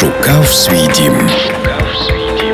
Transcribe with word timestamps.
Шукав 0.00 0.48
свій 0.48 0.92
дім. 0.94 1.12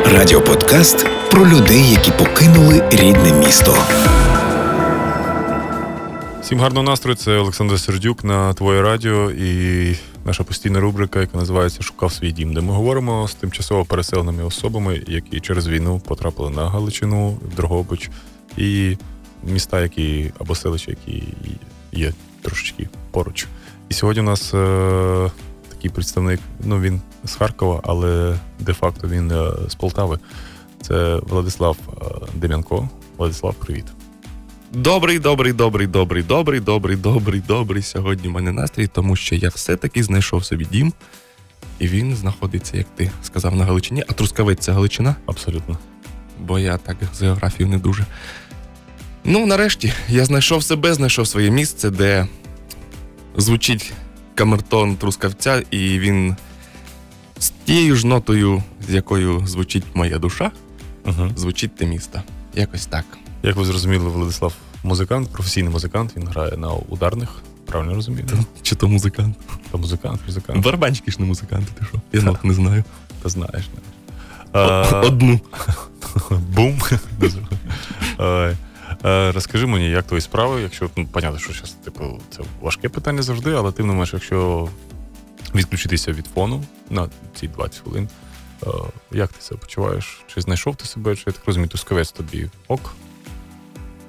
Радіоподкаст 0.05 1.07
про 1.31 1.49
людей, 1.49 1.91
які 1.91 2.11
покинули 2.11 2.89
рідне 2.91 3.33
місто. 3.33 3.77
Всім 6.43 6.61
гарного 6.61 6.83
настрою. 6.83 7.17
Це 7.17 7.37
Олександр 7.37 7.81
Сердюк 7.81 8.25
на 8.25 8.55
твоє 8.55 8.83
радіо 8.83 9.31
і 9.31 9.97
наша 10.25 10.45
постійна 10.45 10.81
рубрика, 10.81 11.21
яка 11.21 11.39
називається 11.39 11.83
Шукав 11.83 12.13
свій 12.13 12.33
дім, 12.33 12.55
де 12.55 12.61
ми 12.61 12.73
говоримо 12.73 13.29
з 13.29 13.35
тимчасово 13.35 13.85
переселеними 13.85 14.45
особами, 14.45 15.03
які 15.07 15.41
через 15.41 15.69
війну 15.69 16.01
потрапили 16.09 16.51
на 16.51 16.69
Галичину, 16.69 17.39
Дрогобич 17.57 18.11
і 18.57 18.97
міста, 19.45 19.81
які 19.81 20.33
або 20.39 20.55
селища, 20.55 20.91
які 20.91 21.23
є 21.93 22.13
трошечки 22.43 22.89
поруч. 23.11 23.47
І 23.89 23.95
сьогодні 23.95 24.23
у 24.23 24.27
нас 24.27 24.55
е, 24.55 25.31
такий 25.87 25.95
представник. 25.95 26.41
Ну 26.65 26.81
він 26.81 27.01
з 27.25 27.35
Харкова, 27.35 27.81
але 27.85 28.39
де-факто 28.61 29.09
він 29.09 29.31
е, 29.31 29.51
з 29.69 29.75
Полтави. 29.75 30.19
Це 30.83 31.17
Владислав 31.17 31.77
е, 31.89 32.27
Дем'янко. 32.35 32.89
Владислав, 33.17 33.55
привіт. 33.55 33.85
Добрий, 34.73 35.19
добрий, 35.19 35.53
добрий, 35.53 35.87
добрий, 35.87 36.23
добрий, 36.23 36.61
добрий, 36.61 36.97
добрий, 36.97 37.43
добрий. 37.49 37.83
Сьогодні 37.83 38.29
в 38.29 38.31
мене 38.31 38.53
настрій, 38.53 38.87
тому 38.87 39.17
що 39.17 39.35
я 39.35 39.49
все-таки 39.49 40.03
знайшов 40.03 40.45
собі 40.45 40.65
дім, 40.65 40.93
і 41.79 41.89
він 41.89 42.17
знаходиться, 42.17 42.77
як 42.77 42.87
ти 42.97 43.11
сказав, 43.23 43.57
на 43.57 43.65
Галичині. 43.65 44.05
А 44.09 44.13
Трускавець 44.13 44.61
це 44.61 44.73
Галичина? 44.73 45.17
Абсолютно. 45.27 45.79
Бо 46.41 46.59
я 46.59 46.77
так 46.77 46.97
з 47.15 47.23
географією 47.23 47.73
не 47.73 47.79
дуже. 47.79 48.07
Ну, 49.25 49.47
нарешті, 49.47 49.93
я 50.09 50.25
знайшов 50.25 50.63
себе, 50.63 50.95
знайшов 50.95 51.27
своє 51.27 51.51
місце, 51.51 51.91
де 51.91 52.27
звучить 53.37 53.93
камертон 54.37 54.97
Трускавця, 54.97 55.63
і 55.71 55.99
він 55.99 56.37
з 57.39 57.49
тією 57.65 57.97
ж 57.97 58.07
нотою, 58.07 58.63
з 58.89 58.95
якою 58.95 59.47
звучить 59.47 59.85
моя 59.95 60.19
душа, 60.19 60.51
Угу. 61.05 61.31
звучить 61.37 61.77
те 61.77 61.87
місто. 61.87 62.23
Якось 62.55 62.87
так. 62.87 63.05
Як 63.43 63.57
ви 63.57 63.65
зрозуміли, 63.65 64.09
Владислав 64.09 64.53
музикант, 64.85 65.29
професійний 65.33 65.73
музикант, 65.73 66.13
він 66.17 66.29
грає 66.29 66.57
на 66.57 66.73
ударних. 66.73 67.29
Правильно 67.67 67.95
розумію? 67.95 68.27
Чи 68.63 68.75
то 68.75 68.89
музикант? 68.89 69.37
Та 69.71 69.79
музикант, 69.79 70.21
музикант. 70.27 70.65
Барабанщики 70.65 71.11
ж 71.11 71.17
не 71.21 71.27
музиканти, 71.27 71.73
ти 71.79 71.85
що? 71.87 72.01
Я 72.13 72.23
нот 72.23 72.45
не 72.45 72.55
знаю. 72.55 72.85
Та 73.23 73.29
знаєш. 73.29 73.65
не. 73.75 74.61
Одну. 75.01 75.41
Бум. 76.55 76.79
Е, 79.05 79.33
Розкажи 79.33 79.67
мені, 79.67 79.91
як 79.91 80.07
твої 80.07 80.21
справи, 80.21 80.61
якщо 80.63 80.91
ну, 80.97 81.07
понятно, 81.07 81.39
що 81.39 81.53
зараз 81.53 81.71
типу, 81.71 82.21
це 82.31 82.43
важке 82.61 82.89
питання 82.89 83.23
завжди, 83.23 83.53
але 83.53 83.73
тим 83.73 83.87
не 83.87 83.93
менш, 83.93 84.13
якщо 84.13 84.69
відключитися 85.55 86.13
від 86.13 86.27
фону 86.27 86.65
на 86.91 87.09
ці 87.35 87.49
20 87.49 87.81
хвилин, 87.83 88.09
е, 88.63 88.67
як 89.13 89.33
ти 89.33 89.41
себе 89.43 89.61
почуваєш? 89.61 90.21
Чи 90.35 90.41
знайшов 90.41 90.77
ти 90.77 90.85
себе, 90.85 91.17
чи 91.17 91.23
я 91.27 91.33
так 91.33 91.43
розумію, 91.47 91.69
тускавець 91.69 92.13
тобі 92.13 92.51
ок? 92.69 92.95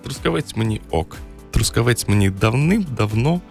Трускавець 0.04 0.56
мені 0.56 0.82
ок. 0.90 1.18
Трускавець 1.52 2.08
мені 2.08 2.30
давним-давно, 2.30 3.42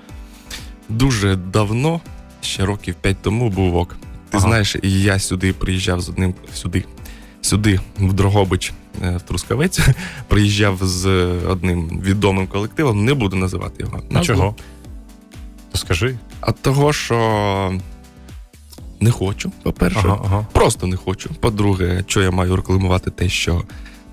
дуже 0.89 1.37
давно, 1.37 2.01
ще 2.41 2.65
років 2.67 2.95
5 2.95 3.17
тому 3.23 3.51
був 3.51 3.77
ок. 3.77 3.97
Ти 4.31 4.37
Ага. 4.37 4.41
знаєш, 4.49 4.77
і 4.83 5.03
я 5.03 5.19
сюди 5.19 5.53
приїжджав 5.53 6.01
з 6.01 6.09
одним 6.09 6.35
сюди. 6.55 6.85
Сюди, 7.41 7.81
в 7.99 8.13
Дрогобич, 8.13 8.73
в 9.01 9.21
Трускавець, 9.21 9.81
приїжджав 10.29 10.79
з 10.83 11.07
одним 11.49 12.01
відомим 12.01 12.47
колективом, 12.47 13.05
не 13.05 13.15
буду 13.15 13.37
називати 13.37 13.83
його. 13.83 14.03
А 14.15 14.21
чого? 14.21 14.55
То 15.73 15.79
скажи. 15.79 16.19
А 16.41 16.53
того, 16.53 16.93
що 16.93 17.73
не 19.01 19.11
хочу, 19.11 19.53
по-перше. 19.63 20.01
Ага, 20.05 20.21
ага. 20.25 20.47
Просто 20.53 20.87
не 20.87 20.97
хочу. 20.97 21.31
По-друге, 21.41 22.05
що 22.07 22.23
я 22.23 22.31
маю 22.31 22.57
рекламувати 22.57 23.11
те, 23.11 23.29
що 23.29 23.63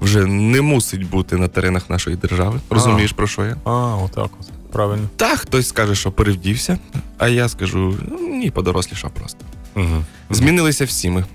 вже 0.01 0.25
не 0.25 0.61
мусить 0.61 1.09
бути 1.09 1.37
на 1.37 1.47
теренах 1.47 1.89
нашої 1.89 2.15
держави. 2.15 2.59
Розумієш, 2.69 3.11
про 3.11 3.27
що 3.27 3.45
я? 3.45 3.57
А, 3.63 3.71
отак 3.95 4.29
от. 4.39 4.47
Правильно. 4.71 5.09
Та 5.15 5.35
хтось 5.35 5.67
скаже, 5.67 5.95
що 5.95 6.11
перевдівся, 6.11 6.77
а 7.17 7.27
я 7.27 7.49
скажу, 7.49 7.97
«Ну, 8.11 8.19
ні, 8.27 8.51
подорослішав 8.51 9.11
просто. 9.11 9.45
Угу. 9.75 10.03
Змінилися 10.29 10.85
всі 10.85 11.09
ми. 11.09 11.25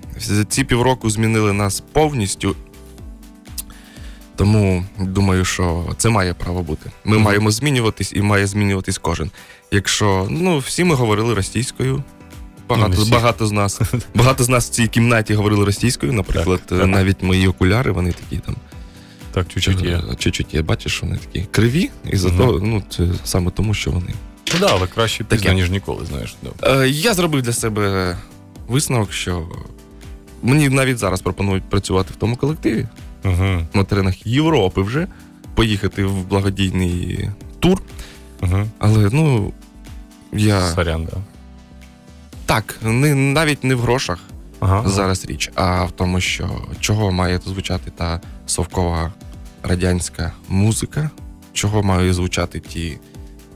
Ці 0.49 0.63
півроку 0.63 1.09
змінили 1.09 1.53
нас 1.53 1.83
повністю. 1.93 2.55
Тому 4.39 4.85
думаю, 4.99 5.45
що 5.45 5.85
це 5.97 6.09
має 6.09 6.33
право 6.33 6.63
бути. 6.63 6.91
Ми 7.05 7.15
Мгм. 7.15 7.23
маємо 7.25 7.51
змінюватись 7.51 8.13
і 8.15 8.21
має 8.21 8.47
змінюватись 8.47 8.97
кожен. 8.97 9.31
Якщо 9.71 10.27
ну 10.29 10.57
всі 10.57 10.83
ми 10.83 10.95
говорили 10.95 11.33
російською. 11.33 11.93
Ну, 11.95 12.03
Багато, 12.69 13.01
всі. 13.01 13.11
багато 13.11 13.47
з 13.47 13.51
нас. 13.51 13.81
Багато 14.15 14.43
з 14.43 14.49
нас 14.49 14.67
в 14.67 14.69
цій 14.69 14.87
кімнаті 14.87 15.33
говорили 15.33 15.65
російською. 15.65 16.13
Наприклад, 16.13 16.61
Так, 16.65 16.79
так. 16.79 16.87
навіть 16.87 17.23
мої 17.23 17.47
окуляри, 17.47 17.91
вони 17.91 18.11
такі 18.11 18.37
там 18.37 18.55
Так, 19.33 19.47
чуть-чуть 19.47 19.81
є. 19.81 19.91
е, 20.11 20.15
чуть-чуть 20.17 20.53
є. 20.53 20.61
Бачиш, 20.61 21.01
вони 21.01 21.17
такі 21.17 21.45
криві, 21.51 21.89
і 22.11 22.17
за 22.17 22.27
Мгм. 22.27 22.37
того, 22.37 22.59
ну 22.59 22.83
це 22.89 23.07
саме 23.23 23.51
тому, 23.51 23.73
що 23.73 23.91
вони. 23.91 24.13
Ну 24.53 24.59
да, 24.59 24.67
але 24.71 24.87
краще 24.87 25.23
Таке. 25.23 25.53
ніж 25.53 25.69
ніколи, 25.69 26.05
знаєш. 26.05 26.35
Да. 26.43 26.81
Е, 26.83 26.89
я 26.89 27.13
зробив 27.13 27.41
для 27.41 27.53
себе 27.53 28.17
висновок, 28.67 29.13
що 29.13 29.47
мені 30.43 30.69
навіть 30.69 30.97
зараз 30.97 31.21
пропонують 31.21 31.63
працювати 31.69 32.13
в 32.13 32.15
тому 32.15 32.35
колективі 32.35 32.87
Угу. 33.23 33.67
на 33.73 33.83
теренах 33.83 34.27
Європи 34.27 34.81
вже, 34.81 35.07
поїхати 35.55 36.05
в 36.05 36.27
благодійний 36.27 37.29
тур. 37.59 37.81
Угу. 38.41 38.65
Але 38.79 39.09
ну 39.11 39.53
я 40.33 40.61
Сорян, 40.61 41.05
да. 41.05 41.17
так, 42.45 42.75
не, 42.81 43.15
навіть 43.15 43.63
не 43.63 43.75
в 43.75 43.79
грошах 43.79 44.19
Ага. 44.59 44.89
зараз 44.89 45.25
річ, 45.25 45.51
а 45.55 45.83
в 45.83 45.91
тому, 45.91 46.21
що 46.21 46.49
чого 46.79 47.11
має 47.11 47.39
звучати 47.45 47.91
та 47.95 48.21
совкова 48.45 49.13
радянська 49.63 50.31
музика, 50.49 51.09
чого 51.53 51.83
мають 51.83 52.13
звучати 52.13 52.59
ті 52.59 52.97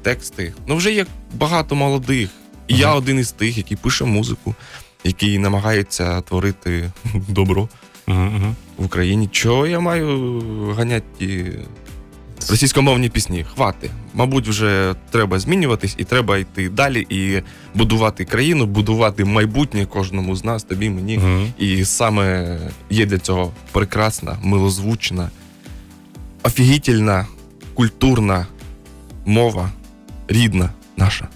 тексти. 0.02 0.54
Ну, 0.68 0.76
вже 0.76 0.94
є 0.94 1.06
багато 1.34 1.76
молодих. 1.76 2.30
І 2.68 2.78
я 2.78 2.94
один 2.94 3.20
із 3.20 3.32
тих, 3.32 3.58
який 3.58 3.78
пише 3.78 4.06
музику, 4.06 4.56
який 5.04 5.40
намагається 5.40 6.22
творити 6.22 6.92
добро 7.14 7.70
Угу, 8.08 8.20
угу. 8.20 8.56
в 8.78 8.86
Україні. 8.86 9.28
Чого 9.32 9.68
я 9.68 9.80
маю 9.80 10.32
ганяти 10.78 11.06
ті 11.20 11.52
російськомовні 12.50 13.10
пісні? 13.10 13.46
Хвати. 13.54 13.90
Мабуть, 14.14 14.48
вже 14.48 14.96
треба 15.12 15.40
змінюватись 15.40 15.96
і 15.98 16.04
треба 16.04 16.38
йти 16.38 16.70
далі 16.70 17.08
і 17.10 17.42
будувати 17.76 18.26
країну, 18.26 18.66
будувати 18.66 19.26
майбутнє 19.26 19.86
кожному 19.86 20.36
з 20.36 20.44
нас, 20.44 20.64
тобі, 20.64 20.90
мені. 20.90 21.18
Угу. 21.18 21.48
І 21.58 21.86
саме 21.86 22.58
є 22.90 23.06
для 23.06 23.18
цього 23.18 23.52
прекрасна, 23.72 24.38
милозвучна, 24.44 25.30
офігітельна, 26.44 27.28
культурна 27.74 28.48
мова, 29.26 29.72
рідна 30.28 30.70
наша 30.98 31.28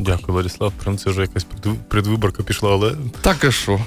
Дякую, 0.00 0.32
Владислав. 0.32 0.72
Прям 0.72 0.98
це 0.98 1.10
вже 1.10 1.20
якась 1.20 1.46
предвиборка 1.88 2.42
пішла, 2.42 2.72
але 2.72 2.94
Так 3.20 3.44
а 3.44 3.50
що? 3.50 3.80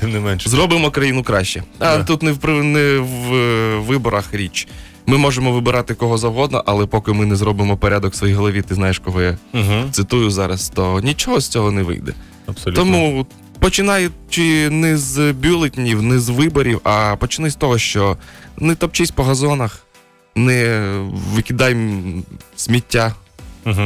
Тим 0.00 0.12
не 0.12 0.20
менше. 0.20 0.50
Зробимо 0.50 0.90
країну 0.90 1.22
краще. 1.22 1.62
А 1.78 1.96
Да. 1.98 2.04
тут 2.04 2.22
не 2.22 2.32
в 2.32 2.48
не 2.62 2.98
в 2.98 3.34
е, 3.34 3.76
виборах 3.78 4.34
річ. 4.34 4.68
Ми 5.06 5.18
можемо 5.18 5.52
вибирати 5.52 5.94
кого 5.94 6.18
завгодно, 6.18 6.62
але 6.66 6.86
поки 6.86 7.12
ми 7.12 7.26
не 7.26 7.36
зробимо 7.36 7.76
порядок 7.76 8.12
в 8.12 8.16
своїй 8.16 8.34
голові, 8.34 8.62
ти 8.62 8.74
знаєш, 8.74 8.98
кого 8.98 9.22
я 9.22 9.38
Угу. 9.54 9.88
цитую 9.90 10.30
зараз, 10.30 10.68
то 10.68 11.00
нічого 11.00 11.40
з 11.40 11.48
цього 11.48 11.70
не 11.70 11.82
вийде. 11.82 12.12
Абсолютно. 12.46 12.82
Тому 12.84 13.26
починаючи 13.58 14.70
не 14.70 14.96
з 14.96 15.32
бюлетнів, 15.32 16.02
не 16.02 16.18
з 16.18 16.28
виборів, 16.28 16.80
а 16.84 17.16
почни 17.16 17.50
з 17.50 17.54
того, 17.54 17.78
що 17.78 18.16
не 18.58 18.74
топчись 18.74 19.10
по 19.10 19.22
газонах, 19.24 19.78
не 20.36 20.90
викидай 21.34 21.76
сміття. 22.56 23.14
Угу. 23.66 23.82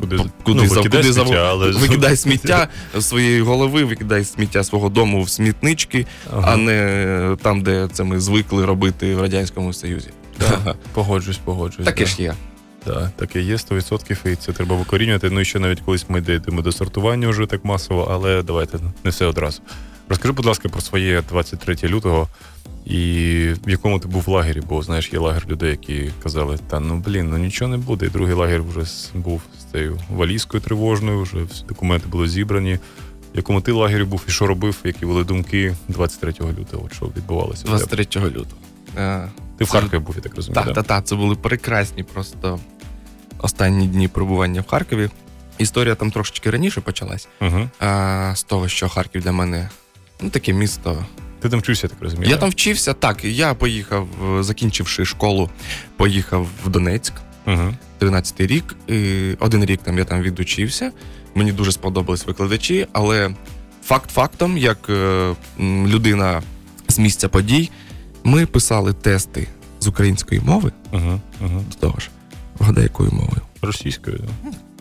Куди, 0.00 0.16
куди 0.42 0.62
ну, 0.62 0.68
викидай 0.68 1.02
куди 1.02 1.12
сміття, 1.12 1.48
але... 1.50 1.70
Викидай 1.70 2.16
сміття 2.16 2.68
з 2.94 3.04
своєї 3.04 3.40
голови, 3.40 3.84
викидай 3.84 4.24
сміття 4.24 4.64
свого 4.64 4.88
дому 4.88 5.22
в 5.22 5.30
смітнички, 5.30 6.06
Ага. 6.32 6.52
а 6.52 6.56
не 6.56 7.36
там, 7.42 7.62
де 7.62 7.88
це 7.92 8.04
ми 8.04 8.20
звикли 8.20 8.66
робити 8.66 9.14
в 9.14 9.20
Радянському 9.20 9.72
Союзі. 9.72 10.10
Да. 10.40 10.74
Погоджуюсь, 10.92 11.38
погоджуюсь. 11.38 11.86
Таке 11.86 12.04
да. 12.04 12.10
ж 12.10 12.22
є. 12.22 12.34
Так, 12.84 13.10
таке 13.16 13.40
є 13.40 13.54
100%, 13.54 14.32
і 14.32 14.36
це 14.36 14.52
треба 14.52 14.76
викорінювати. 14.76 15.30
Ну 15.30 15.40
і 15.40 15.44
ще 15.44 15.58
навіть 15.58 15.80
колись 15.80 16.06
ми 16.08 16.20
дійдемо 16.20 16.62
до 16.62 16.72
сортування 16.72 17.28
вже 17.28 17.46
так 17.46 17.64
масово, 17.64 18.08
але 18.10 18.42
давайте 18.42 18.78
не 19.04 19.10
все 19.10 19.26
одразу. 19.26 19.62
Розкажи, 20.10 20.32
будь 20.32 20.46
ласка, 20.46 20.68
про 20.68 20.80
своє 20.80 21.22
23 21.28 21.76
лютого 21.88 22.28
і 22.84 22.96
в 23.66 23.70
якому 23.70 23.98
ти 23.98 24.08
був 24.08 24.28
лагері, 24.28 24.60
бо 24.68 24.82
знаєш, 24.82 25.12
є 25.12 25.18
лагер 25.18 25.46
людей, 25.48 25.70
які 25.70 26.10
казали, 26.22 26.58
та 26.68 26.80
ну 26.80 26.96
блін, 26.96 27.30
ну 27.30 27.38
нічого 27.38 27.70
не 27.70 27.76
буде. 27.76 28.06
І 28.06 28.08
другий 28.08 28.34
лагер 28.34 28.62
вже 28.62 28.80
був 29.14 29.42
з 29.60 29.72
цією 29.72 30.00
валізкою 30.10 30.62
тривожною, 30.62 31.22
вже 31.22 31.42
всі 31.42 31.64
документи 31.64 32.08
були 32.08 32.28
зібрані. 32.28 32.74
В 33.34 33.36
якому 33.36 33.60
ти 33.60 33.72
лагері 33.72 34.04
був 34.04 34.24
і 34.28 34.30
що 34.30 34.46
робив, 34.46 34.78
які 34.84 35.06
були 35.06 35.24
думки 35.24 35.76
23 35.88 36.34
лютого, 36.58 36.88
що 36.92 37.06
відбувалося? 37.06 37.64
23 37.66 38.06
лютого. 38.16 38.60
Е, 38.96 39.28
Ти 39.58 39.64
в 39.64 39.70
Харкові 39.70 40.00
був, 40.00 40.14
я 40.16 40.22
так 40.22 40.36
розумію. 40.36 40.64
Так, 40.64 40.74
так, 40.74 40.86
так, 40.86 41.04
це 41.04 41.14
були 41.16 41.34
прекрасні 41.34 42.02
просто 42.02 42.60
останні 43.38 43.86
дні 43.86 44.08
перебування 44.08 44.60
в 44.60 44.66
Харкові. 44.66 45.10
історія 45.58 45.94
там 45.94 46.10
трошечки 46.10 46.50
раніше 46.50 46.80
почалась. 46.80 47.28
А, 47.80 48.32
з 48.36 48.42
того, 48.42 48.68
що 48.68 48.88
Харків 48.88 49.22
для 49.22 49.32
мене 49.32 49.68
ну, 50.22 50.30
таке 50.30 50.52
місто. 50.52 51.04
Ти 51.40 51.48
там 51.48 51.60
вчився, 51.60 51.86
я 51.86 51.88
так 51.88 52.02
розумію. 52.02 52.30
Я 52.30 52.36
там 52.36 52.50
вчився, 52.50 52.92
так. 52.92 53.24
Я 53.24 53.54
поїхав, 53.54 54.08
е, 54.38 54.42
закінчивши 54.42 55.04
школу, 55.04 55.50
поїхав 55.96 56.46
в 56.64 56.68
Донецьк. 56.68 57.12
Угу. 57.46 57.74
13-й 58.00 58.46
рік. 58.46 58.76
І 58.88 59.32
один 59.40 59.64
рік 59.64 59.80
там 59.82 59.98
я 59.98 60.04
там 60.04 60.22
відучився. 60.22 60.92
Мені 61.34 61.52
дуже 61.52 61.72
сподобались 61.72 62.26
викладачі, 62.26 62.86
але 62.92 63.30
факт 63.84 64.10
фактом, 64.10 64.58
як 64.58 64.78
е, 64.90 65.34
людина 65.60 66.42
з 66.88 66.98
місця 66.98 67.28
подій, 67.28 67.70
ми 68.24 68.46
писали 68.46 68.92
тести 68.92 69.46
з 69.80 69.86
української 69.86 70.40
мови 70.40 70.72
Угу. 70.92 71.20
Угу. 71.40 71.64
до 71.70 71.76
того 71.76 72.00
ж. 72.00 72.10
Вгадай, 72.58 72.82
якою 72.82 73.10
мовою? 73.12 73.40
Російською. 73.62 74.20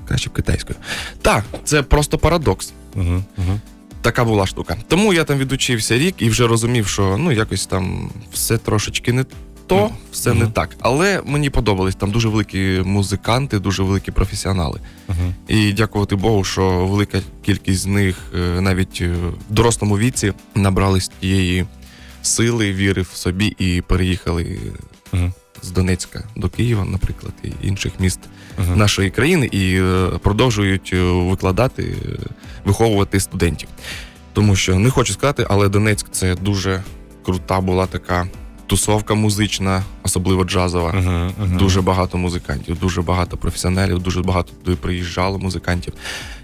Краще 0.07 0.29
б 0.29 0.33
китайською. 0.33 0.79
Так, 1.21 1.43
це 1.63 1.83
просто 1.83 2.17
парадокс. 2.17 2.73
Угу. 2.95 3.23
Угу. 3.37 3.59
Така 4.01 4.23
була 4.23 4.47
штука. 4.47 4.77
Тому 4.87 5.13
я 5.13 5.23
там 5.23 5.37
відучився 5.37 5.97
рік 5.97 6.15
і 6.17 6.29
вже 6.29 6.47
розумів, 6.47 6.87
що 6.87 7.17
ну 7.17 7.31
якось 7.31 7.65
там 7.65 8.09
все 8.33 8.57
трошечки 8.57 9.13
не 9.13 9.25
то, 9.67 9.89
все 10.11 10.33
не 10.33 10.47
так. 10.47 10.69
Але 10.79 11.21
мені 11.25 11.49
подобались 11.49 11.95
там 11.95 12.11
дуже 12.11 12.29
великі 12.29 12.81
музиканти, 12.85 13.59
дуже 13.59 13.83
великі 13.83 14.11
професіонали. 14.11 14.81
І 15.47 15.73
дякувати 15.73 16.15
Богу, 16.15 16.43
що 16.43 16.85
велика 16.85 17.21
кількість 17.45 17.79
з 17.79 17.85
них 17.85 18.15
е, 18.35 18.61
навіть 18.61 18.99
е, 19.01 19.07
в 19.49 19.53
дорослому 19.53 19.97
віці 19.97 20.33
набрались 20.55 21.11
тієї 21.19 21.65
сили, 22.21 22.73
віри 22.73 23.01
в 23.01 23.07
собі 23.13 23.55
і 23.59 23.81
переїхали 23.81 24.59
Угу. 25.13 25.31
З 25.61 25.71
Донецька 25.71 26.23
до 26.35 26.49
Києва, 26.49 26.85
наприклад, 26.85 27.33
і 27.43 27.67
інших 27.67 27.99
міст 27.99 28.19
Угу. 28.59 28.75
нашої 28.75 29.09
країни 29.09 29.45
і 29.45 29.81
е, 29.81 30.07
продовжують 30.21 30.91
е, 30.93 31.01
викладати, 31.03 31.83
е, 31.83 32.17
виховувати 32.65 33.19
студентів. 33.19 33.69
Тому 34.33 34.55
що 34.55 34.79
не 34.79 34.89
хочу 34.89 35.13
сказати, 35.13 35.45
але 35.49 35.69
Донецьк 35.69 36.07
це 36.11 36.35
дуже 36.35 36.83
крута 37.25 37.61
була 37.61 37.85
така 37.85 38.27
тусовка 38.69 39.13
музична, 39.13 39.83
особливо 40.03 40.43
джазова. 40.43 40.89
Угу. 40.89 41.45
Угу. 41.47 41.59
Дуже 41.59 41.81
багато 41.81 42.17
музикантів, 42.17 42.79
дуже 42.79 43.01
багато 43.01 43.37
професіоналів, 43.37 43.99
дуже 43.99 44.21
багато 44.21 44.53
туди 44.63 44.77
приїжджало 44.77 45.39
музикантів. 45.39 45.93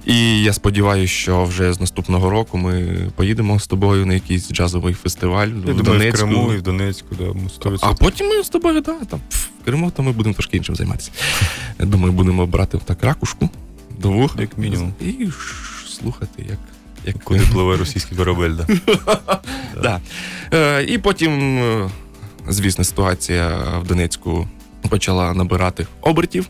І 0.06 0.44
я 0.44 0.54
сподіваюся, 0.54 1.14
що 1.14 1.44
вже 1.44 1.74
з 1.74 1.80
наступного 1.80 2.30
року 2.30 2.58
ми 2.58 2.98
поїдемо 3.16 3.60
з 3.60 3.68
тобою 3.68 4.06
на 4.06 4.14
якийсь 4.14 4.52
джазовий 4.52 4.94
фестиваль 4.94 5.48
Я 5.48 5.74
в 5.74 5.84
думаю, 5.84 6.12
в 6.12 6.14
Криму 6.14 6.54
і 6.54 6.58
в 6.58 6.62
Донецьку, 6.62 7.16
да, 7.16 7.24
100%. 7.24 7.78
А 7.82 7.94
потім 7.94 8.28
ми 8.28 8.44
з 8.44 8.50
тобою, 8.50 8.82
да, 8.82 8.94
там 8.94 9.20
в 9.32 9.66
Криму, 9.66 9.92
то 9.96 10.04
ми 10.04 10.12
будемо 10.12 10.34
трошки 10.34 10.58
іншим 10.58 10.76
займатися. 10.76 11.12
Я 11.80 11.86
думаю, 11.86 12.14
будемо 12.14 12.46
брати 12.46 12.80
так 12.86 13.04
ракушку 13.04 13.50
до 14.00 14.12
вуха. 14.12 14.42
Як 14.42 14.58
мінімум. 14.58 14.94
І 15.02 15.28
слухати, 15.88 16.46
як. 16.50 16.60
як 17.06 17.24
Куди 17.24 17.42
пливе 17.52 17.78
російський 17.78 18.18
корабель, 18.18 18.52
да. 18.52 18.68
Да. 19.82 20.02
Е, 20.54 20.84
і 20.84 20.98
потім, 20.98 21.60
е, 21.60 21.90
звісно, 22.48 22.84
ситуація 22.84 23.58
в 23.82 23.88
Донецьку 23.88 24.48
почала 24.90 25.34
набирати 25.34 25.88
обертів. 26.02 26.50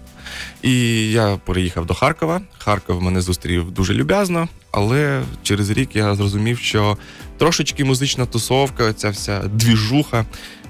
І 0.62 1.12
я 1.12 1.38
переїхав 1.46 1.86
до 1.86 1.94
Харкова. 1.94 2.42
Харков 2.58 3.02
мене 3.02 3.22
зустрів 3.22 3.72
дуже 3.72 3.94
люб'язно, 3.94 4.48
але 4.72 5.22
через 5.44 5.70
рік 5.70 5.96
я 5.96 6.16
зрозумів, 6.16 6.60
що 6.60 6.98
трошечки 7.38 7.86
музична 7.86 8.26
тусовка, 8.26 8.94
ця 8.94 9.10
вся 9.10 9.40
двіжуха 9.40 10.26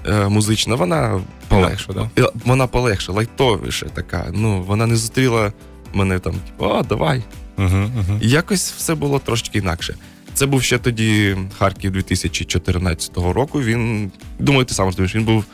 е, 0.06 0.28
музична, 0.28 0.74
вона 0.74 1.20
Полегше, 1.48 1.92
да? 1.92 2.30
Вона 2.44 2.66
полегше, 2.66 3.12
лайтовіше 3.12 3.86
така. 3.94 4.26
Ну, 4.32 4.62
вона 4.62 4.86
не 4.86 4.96
зустріла 4.96 5.52
мене 5.92 6.18
там, 6.18 6.32
типу, 6.32 6.64
о, 6.64 6.82
давай, 6.82 7.22
Угу. 7.58 7.76
Угу. 7.76 8.18
якось 8.20 8.72
все 8.72 8.94
було 8.94 9.18
трошки 9.18 9.58
інакше. 9.58 9.94
Це 10.36 10.46
був 10.46 10.62
ще 10.62 10.78
тоді 10.78 11.36
Харків 11.58 11.92
2014 11.92 13.16
року. 13.16 13.62
Він, 13.62 14.12
думаю, 14.38 14.64
ти 14.64 14.74
сам 14.74 14.86
розумієш, 14.86 15.14
він 15.14 15.24
був 15.24 15.44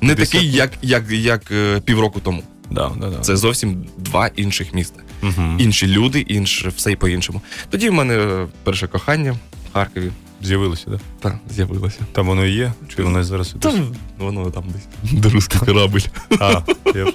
не 0.00 0.14
Десять 0.14 0.32
такий, 0.32 0.52
як, 0.52 0.70
як, 0.82 1.10
як 1.10 1.50
е, 1.50 1.80
півроку 1.80 2.20
тому. 2.20 2.42
Да, 2.70 2.92
да, 3.00 3.10
да. 3.10 3.18
Це 3.18 3.36
зовсім 3.36 3.86
два 3.98 4.30
інших 4.36 4.74
міста. 4.74 5.00
Угу. 5.22 5.56
Інші 5.58 5.86
люди, 5.86 6.20
інше, 6.20 6.72
все 6.76 6.92
й 6.92 6.96
по-іншому. 6.96 7.40
Тоді 7.70 7.90
в 7.90 7.92
мене 7.92 8.46
перше 8.64 8.86
кохання 8.86 9.32
в 9.32 9.72
Харкові 9.72 10.10
З'явилося, 10.42 10.84
да? 10.90 11.00
та, 11.20 11.38
з'явилося. 11.50 11.98
Там 12.12 12.26
воно 12.26 12.44
і 12.46 12.52
є? 12.52 12.72
Чи 12.96 13.02
воно 13.02 13.24
зараз 13.24 13.54
Та, 13.60 13.70
десь? 13.70 13.80
воно 14.18 14.50
там 14.50 14.64
десь. 14.68 15.12
Де 15.12 15.28
русський 15.28 15.60
корабль. 15.60 16.00
А, 16.40 16.62
я 16.94 17.12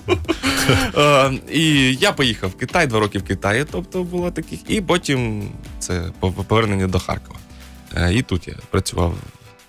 Е, 0.97 1.31
і 1.51 1.93
я 1.95 2.11
поїхав 2.11 2.49
в 2.49 2.55
Китай, 2.55 2.87
два 2.87 2.99
роки 2.99 3.19
в 3.19 3.23
Китаї, 3.23 3.65
тобто 3.71 4.03
було 4.03 4.31
таких. 4.31 4.59
І 4.67 4.81
потім 4.81 5.49
це 5.79 6.11
повернення 6.19 6.87
до 6.87 6.99
Харкова. 6.99 7.39
Е, 7.95 8.13
І 8.13 8.21
тут 8.21 8.47
я 8.47 8.53
працював 8.69 9.15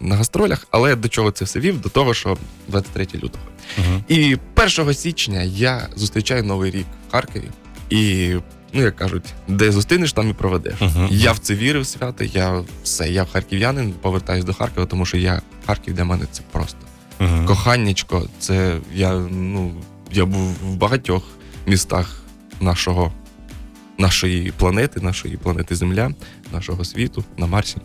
на 0.00 0.16
гастролях, 0.16 0.66
але 0.70 0.96
до 0.96 1.08
чого 1.08 1.30
це 1.30 1.44
все 1.44 1.60
вів? 1.60 1.80
До 1.80 1.88
того, 1.88 2.14
що 2.14 2.36
23 2.68 3.06
лютого. 3.14 3.44
Угу. 3.78 4.02
І 4.08 4.36
1 4.78 4.94
січня 4.94 5.42
я 5.42 5.88
зустрічаю 5.96 6.42
новий 6.44 6.70
рік 6.70 6.86
в 7.08 7.12
Харкові. 7.12 7.48
І, 7.90 8.34
ну 8.72 8.82
як 8.82 8.96
кажуть, 8.96 9.24
де 9.48 9.72
зустрінеш, 9.72 10.12
там 10.12 10.30
і 10.30 10.32
проведеш. 10.32 10.80
Мгм. 10.80 11.08
Я 11.10 11.32
в 11.32 11.38
це 11.38 11.54
вірив 11.54 11.86
свято. 11.86 12.24
Я 12.24 12.64
все, 12.82 13.08
я 13.10 13.24
харків'янин, 13.24 13.92
повертаюсь 13.92 14.44
до 14.44 14.54
Харкова, 14.54 14.86
тому 14.86 15.06
що 15.06 15.16
я 15.16 15.42
Харків 15.66 15.94
для 15.94 16.04
мене 16.04 16.24
це 16.32 16.42
просто 16.52 16.78
Угу. 17.20 17.46
коханнячко. 17.46 18.28
Це 18.38 18.78
я 18.94 19.12
ну 19.30 19.72
я 20.12 20.24
був 20.24 20.54
в 20.64 20.74
багатьох 20.76 21.22
містах 21.66 22.22
нашого, 22.60 23.12
нашої 23.98 24.50
планети, 24.52 25.00
нашої 25.00 25.36
планети 25.36 25.74
Земля, 25.74 26.10
нашого 26.52 26.84
світу 26.84 27.24
на 27.36 27.46
Марсі. 27.46 27.76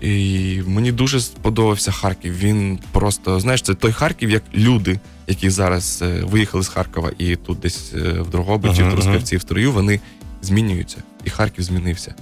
І 0.00 0.62
мені 0.66 0.92
дуже 0.92 1.20
сподобався 1.20 1.92
Харків. 1.92 2.38
Він 2.38 2.78
просто, 2.92 3.40
знаєш, 3.40 3.62
це 3.62 3.74
той 3.74 3.92
Харків, 3.92 4.30
як 4.30 4.42
люди, 4.54 5.00
які 5.26 5.50
зараз 5.50 6.02
е, 6.02 6.22
виїхали 6.24 6.64
з 6.64 6.68
Харкова 6.68 7.10
і 7.18 7.36
тут 7.36 7.58
десь 7.58 7.92
е, 7.94 7.98
в 7.98 8.30
Дрогобичі, 8.30 8.80
Ага, 8.82 8.90
в 8.90 8.92
Трускавці, 8.92 9.36
в 9.36 9.40
Строю, 9.40 9.72
вони 9.72 10.00
змінюються. 10.42 10.96
І 11.24 11.30
Харків 11.30 11.64
змінився. 11.64 12.14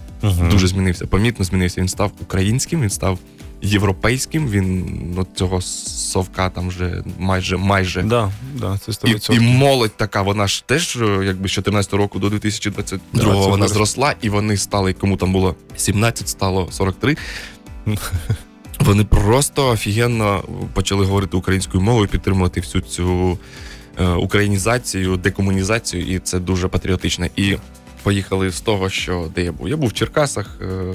Дуже 0.51 0.67
змінився. 0.67 1.07
Помітно 1.07 1.45
змінився. 1.45 1.81
Він 1.81 1.89
став 1.89 2.13
українським, 2.21 2.81
він 2.83 2.91
став 2.91 3.19
європейським. 3.63 4.49
Він 4.49 4.87
ну, 5.17 5.27
цього 5.35 5.61
совка 5.61 6.51
там 6.51 6.69
вже 6.69 7.03
майже 7.19 7.57
майже. 7.57 8.03
Да, 8.03 8.31
да, 8.55 8.79
це 8.79 8.93
І, 9.11 9.15
100%. 9.15 9.35
і 9.35 9.41
молодь 9.41 9.97
така, 9.97 10.23
вона 10.23 10.47
ж 10.47 10.65
теж, 10.67 10.97
е, 10.97 11.21
якби 11.25 11.49
з 11.49 11.53
14 11.53 11.93
року 11.93 12.19
до 12.19 12.31
2022 12.31 13.01
Да, 13.13 13.35
вона 13.35 13.69
зросла, 13.69 14.15
і 14.23 14.29
вони 14.29 14.57
стали, 14.57 14.93
кому 14.93 15.17
там 15.17 15.33
було 15.33 15.55
17, 15.77 16.29
стало 16.29 16.69
43. 16.71 17.17
Вони 18.81 19.05
просто 19.05 19.69
офігенно 19.69 20.45
почали 20.73 21.07
говорити 21.07 21.37
українською 21.37 21.83
мовою, 21.83 22.09
підтримувати 22.09 22.61
всю 22.61 22.83
цю 22.83 23.39
е, 23.99 24.09
українізацію, 24.09 25.17
декомунізацію, 25.17 26.07
і 26.07 26.19
це 26.19 26.39
дуже 26.39 26.69
патріотично. 26.69 27.27
І 27.37 27.57
поїхали 28.03 28.51
з 28.51 28.61
того, 28.61 28.91
що 28.91 29.29
де 29.35 29.45
я 29.45 29.53
був. 29.53 29.69
Я 29.69 29.77
був 29.77 29.89
в 29.89 29.93
Черкасах, 29.93 30.59
е, 30.61 30.95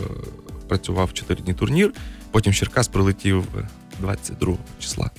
працював 0.67 1.13
4 1.13 1.41
дні 1.41 1.53
турнір. 1.53 1.93
Потім 2.31 2.53
Черкас 2.53 2.87
прилетів 2.87 3.43
22 3.99 4.57
числа 4.79 5.09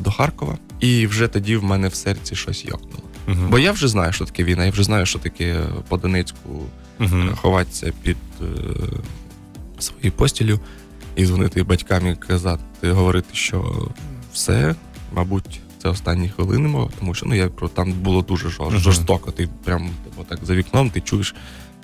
до 0.00 0.10
Харкова, 0.10 0.58
і 0.80 1.06
вже 1.06 1.28
тоді 1.28 1.56
в 1.56 1.64
мене 1.64 1.88
в 1.88 1.94
серці 1.94 2.36
щось 2.36 2.64
йокнуло. 2.64 3.02
Мгм. 3.26 3.50
Бо 3.50 3.58
я 3.58 3.72
вже 3.72 3.88
знаю, 3.88 4.12
що 4.12 4.24
таке 4.24 4.44
війна, 4.44 4.64
я 4.64 4.70
вже 4.70 4.82
знаю, 4.82 5.06
що 5.06 5.18
таке 5.18 5.60
по 5.88 5.96
Донецьку 5.96 6.62
е, 7.00 7.06
ховатися 7.36 7.92
під 8.02 8.16
е, 8.40 8.44
своєю 9.78 10.12
постілю 10.12 10.60
і 11.16 11.26
дзвонити 11.26 11.62
батькам 11.62 12.06
і 12.06 12.16
казати, 12.16 12.90
говорити, 12.90 13.28
що 13.32 13.88
все, 14.32 14.74
мабуть, 15.12 15.60
це 15.82 15.88
останні 15.88 16.28
хвилини 16.28 16.68
мого, 16.68 16.90
тому 16.98 17.14
що 17.14 17.26
ну 17.26 17.34
я 17.34 17.48
там 17.74 17.92
було 17.92 18.22
дуже 18.22 18.50
жорстоко. 18.70 19.30
Ти 19.30 19.48
прям 19.64 19.90
так 20.28 20.38
за 20.42 20.54
вікном, 20.54 20.90
ти 20.90 21.00
чуєш. 21.00 21.34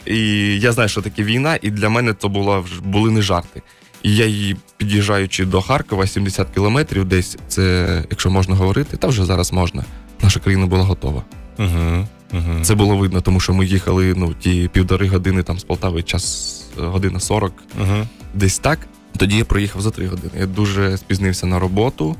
І 0.06 0.18
я 0.60 0.72
знаю, 0.72 0.88
що 0.88 1.02
таке 1.02 1.22
війна, 1.22 1.58
і 1.62 1.70
для 1.70 1.88
мене 1.88 2.14
це 2.14 2.28
було 2.28 2.64
були 2.84 3.10
не 3.10 3.22
жарти. 3.22 3.62
І 4.02 4.16
я 4.16 4.26
її 4.26 4.56
під'їжджаючи 4.76 5.44
до 5.44 5.62
Харкова, 5.62 6.06
70 6.06 6.50
кілометрів, 6.50 7.04
десь 7.04 7.38
це, 7.48 8.04
якщо 8.10 8.30
можна 8.30 8.54
говорити, 8.56 8.96
та 8.96 9.08
вже 9.08 9.24
зараз 9.24 9.52
можна. 9.52 9.84
Наша 10.22 10.40
країна 10.40 10.66
була 10.66 10.82
готова. 10.82 11.24
Мгм. 11.58 12.06
Мгм. 12.32 12.62
Це 12.64 12.74
було 12.74 12.96
видно, 12.96 13.20
тому 13.20 13.40
що 13.40 13.54
ми 13.54 13.66
їхали 13.66 14.14
ну, 14.16 14.34
ті 14.34 14.70
півтори 14.72 15.08
години 15.08 15.42
там 15.42 15.58
з 15.58 15.64
Полтави, 15.64 16.02
час 16.02 16.54
година 16.78 17.20
40, 17.20 17.52
Мгм. 17.80 18.08
десь 18.34 18.58
так. 18.58 18.78
Тоді 19.18 19.36
я 19.36 19.44
проїхав 19.44 19.82
за 19.82 19.90
три 19.90 20.06
години. 20.08 20.32
Я 20.38 20.46
дуже 20.46 20.96
спізнився 20.98 21.46
на 21.46 21.58
роботу, 21.58 22.16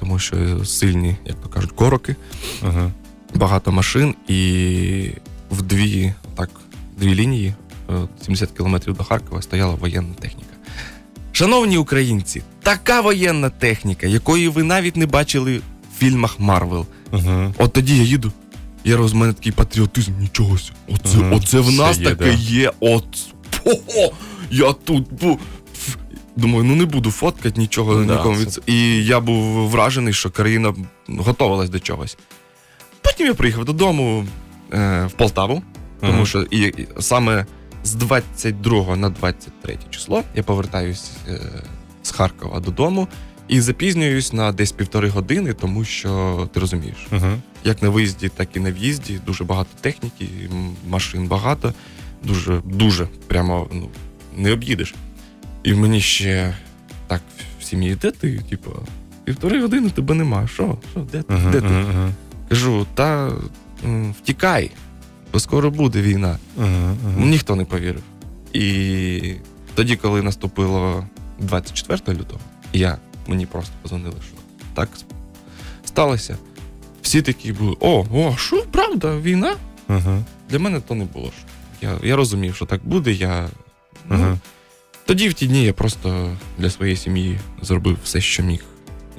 тому 0.00 0.18
що 0.18 0.64
сильні, 0.64 1.16
як 1.24 1.36
то 1.42 1.48
кажуть, 1.48 1.72
короки, 1.72 2.16
Мгм. 2.62 2.92
багато 3.34 3.72
машин, 3.72 4.14
і 4.28 5.10
в 5.50 5.62
дві, 5.62 6.12
так, 6.36 6.50
дві 6.98 7.14
лінії, 7.14 7.54
е, 7.90 7.92
70 8.22 8.50
кілометрів 8.50 8.96
до 8.96 9.04
Харкова, 9.04 9.42
стояла 9.42 9.74
воєнна 9.74 10.14
техніка. 10.20 10.50
Шановні 11.32 11.78
українці, 11.78 12.42
така 12.62 13.00
воєнна 13.00 13.50
техніка, 13.50 14.06
якої 14.06 14.48
ви 14.48 14.62
навіть 14.62 14.96
не 14.96 15.06
бачили 15.06 15.58
в 15.58 15.98
фільмах 15.98 16.40
Марвел. 16.40 16.86
Мгм. 17.12 17.54
От 17.58 17.72
тоді 17.72 17.96
я 17.96 18.02
їду. 18.02 18.32
Я 18.84 18.96
роз 18.96 19.12
мене 19.12 19.32
такий 19.32 19.52
патріотизм, 19.52 20.12
нічогось. 20.20 20.72
Оце, 20.88 21.18
Мгм, 21.18 21.32
оце 21.32 21.60
в 21.60 21.72
нас 21.72 21.98
є, 21.98 22.04
таке 22.04 22.24
да. 22.24 22.30
є. 22.30 22.72
От. 22.80 23.04
О, 23.66 24.12
я 24.50 24.72
тут. 24.72 25.12
Бу... 25.12 25.38
Думаю, 26.36 26.64
ну 26.64 26.74
не 26.76 26.84
буду 26.84 27.10
фоткати 27.10 27.60
нічого 27.60 27.94
Ну 27.96 28.04
да, 28.04 28.16
нікому. 28.16 28.44
це- 28.44 28.60
І 28.66 29.04
я 29.04 29.20
був 29.20 29.68
вражений, 29.68 30.12
що 30.12 30.30
країна 30.30 30.74
готувалась 31.08 31.70
до 31.70 31.80
чогось. 31.80 32.16
Потім 33.02 33.26
я 33.26 33.34
приїхав 33.34 33.64
додому 33.64 34.26
е, 34.72 35.06
в 35.06 35.12
Полтаву, 35.12 35.62
тому 36.00 36.12
Мгм. 36.12 36.26
що 36.26 36.42
і, 36.42 36.58
і 36.60 36.88
саме 37.00 37.46
з 37.84 37.94
22 37.94 38.96
на 38.96 39.10
23 39.10 39.78
число 39.90 40.22
я 40.34 40.42
повертаюсь 40.42 41.10
е, 41.28 41.40
з 42.02 42.10
Харкова 42.10 42.60
додому 42.60 43.08
і 43.48 43.60
запізнююсь 43.60 44.32
на 44.32 44.52
десь 44.52 44.72
півтори 44.72 45.08
години, 45.08 45.52
тому 45.52 45.84
що 45.84 46.48
ти 46.54 46.60
розумієш, 46.60 46.96
Мгм. 47.10 47.42
як 47.64 47.82
на 47.82 47.88
виїзді, 47.88 48.28
так 48.28 48.48
і 48.56 48.60
на 48.60 48.72
в'їзді. 48.72 49.20
Дуже 49.26 49.44
багато 49.44 49.68
техніки, 49.80 50.26
машин 50.88 51.26
багато, 51.28 51.74
дуже, 52.24 52.60
дуже 52.64 53.06
прямо 53.26 53.66
ну, 53.72 53.88
не 54.36 54.52
об'їдеш. 54.52 54.94
І 55.62 55.74
мені 55.74 56.00
ще 56.00 56.56
так 57.06 57.22
в 57.60 57.64
сім'ї, 57.64 57.94
де 57.94 58.10
ти? 58.10 58.38
Типу, 58.50 58.70
півтори 59.24 59.62
години 59.62 59.90
тебе 59.90 60.14
нема. 60.14 60.46
Що? 60.46 60.78
Що? 60.90 61.00
Де 61.00 61.22
ти? 61.22 61.34
Де 61.52 61.60
ти? 61.60 61.84
Кажу, 62.48 62.86
та 62.94 63.32
втікай, 64.18 64.70
бо 65.32 65.40
скоро 65.40 65.70
буде 65.70 66.02
війна. 66.02 66.38
Ніхто 67.18 67.56
не 67.56 67.64
повірив. 67.64 68.02
І 68.52 69.34
тоді, 69.74 69.96
коли 69.96 70.22
наступило 70.22 71.06
24 71.38 72.18
лютого, 72.18 72.40
я 72.72 72.98
мені 73.26 73.46
просто 73.46 73.72
позвонили, 73.82 74.14
що 74.26 74.36
так 74.74 74.88
сталося. 75.84 76.36
Всі 77.02 77.22
такі 77.22 77.52
були: 77.52 77.76
о, 77.80 78.06
о, 78.12 78.36
що, 78.36 78.62
правда, 78.70 79.16
війна? 79.18 79.56
Мгм. 79.88 80.24
Для 80.50 80.58
мене 80.58 80.80
то 80.80 80.94
не 80.94 81.04
було. 81.04 81.30
Я, 81.82 81.98
я 82.02 82.16
розумів, 82.16 82.54
що 82.54 82.66
так 82.66 82.80
буде. 82.84 83.12
Я, 83.12 83.48
ну. 84.08 84.38
Тоді 85.10 85.28
в 85.28 85.34
ті 85.34 85.46
дні 85.46 85.64
я 85.64 85.72
просто 85.72 86.36
для 86.58 86.70
своєї 86.70 86.96
сім'ї 86.96 87.38
зробив 87.62 87.98
все, 88.04 88.20
що 88.20 88.42
міг. 88.42 88.60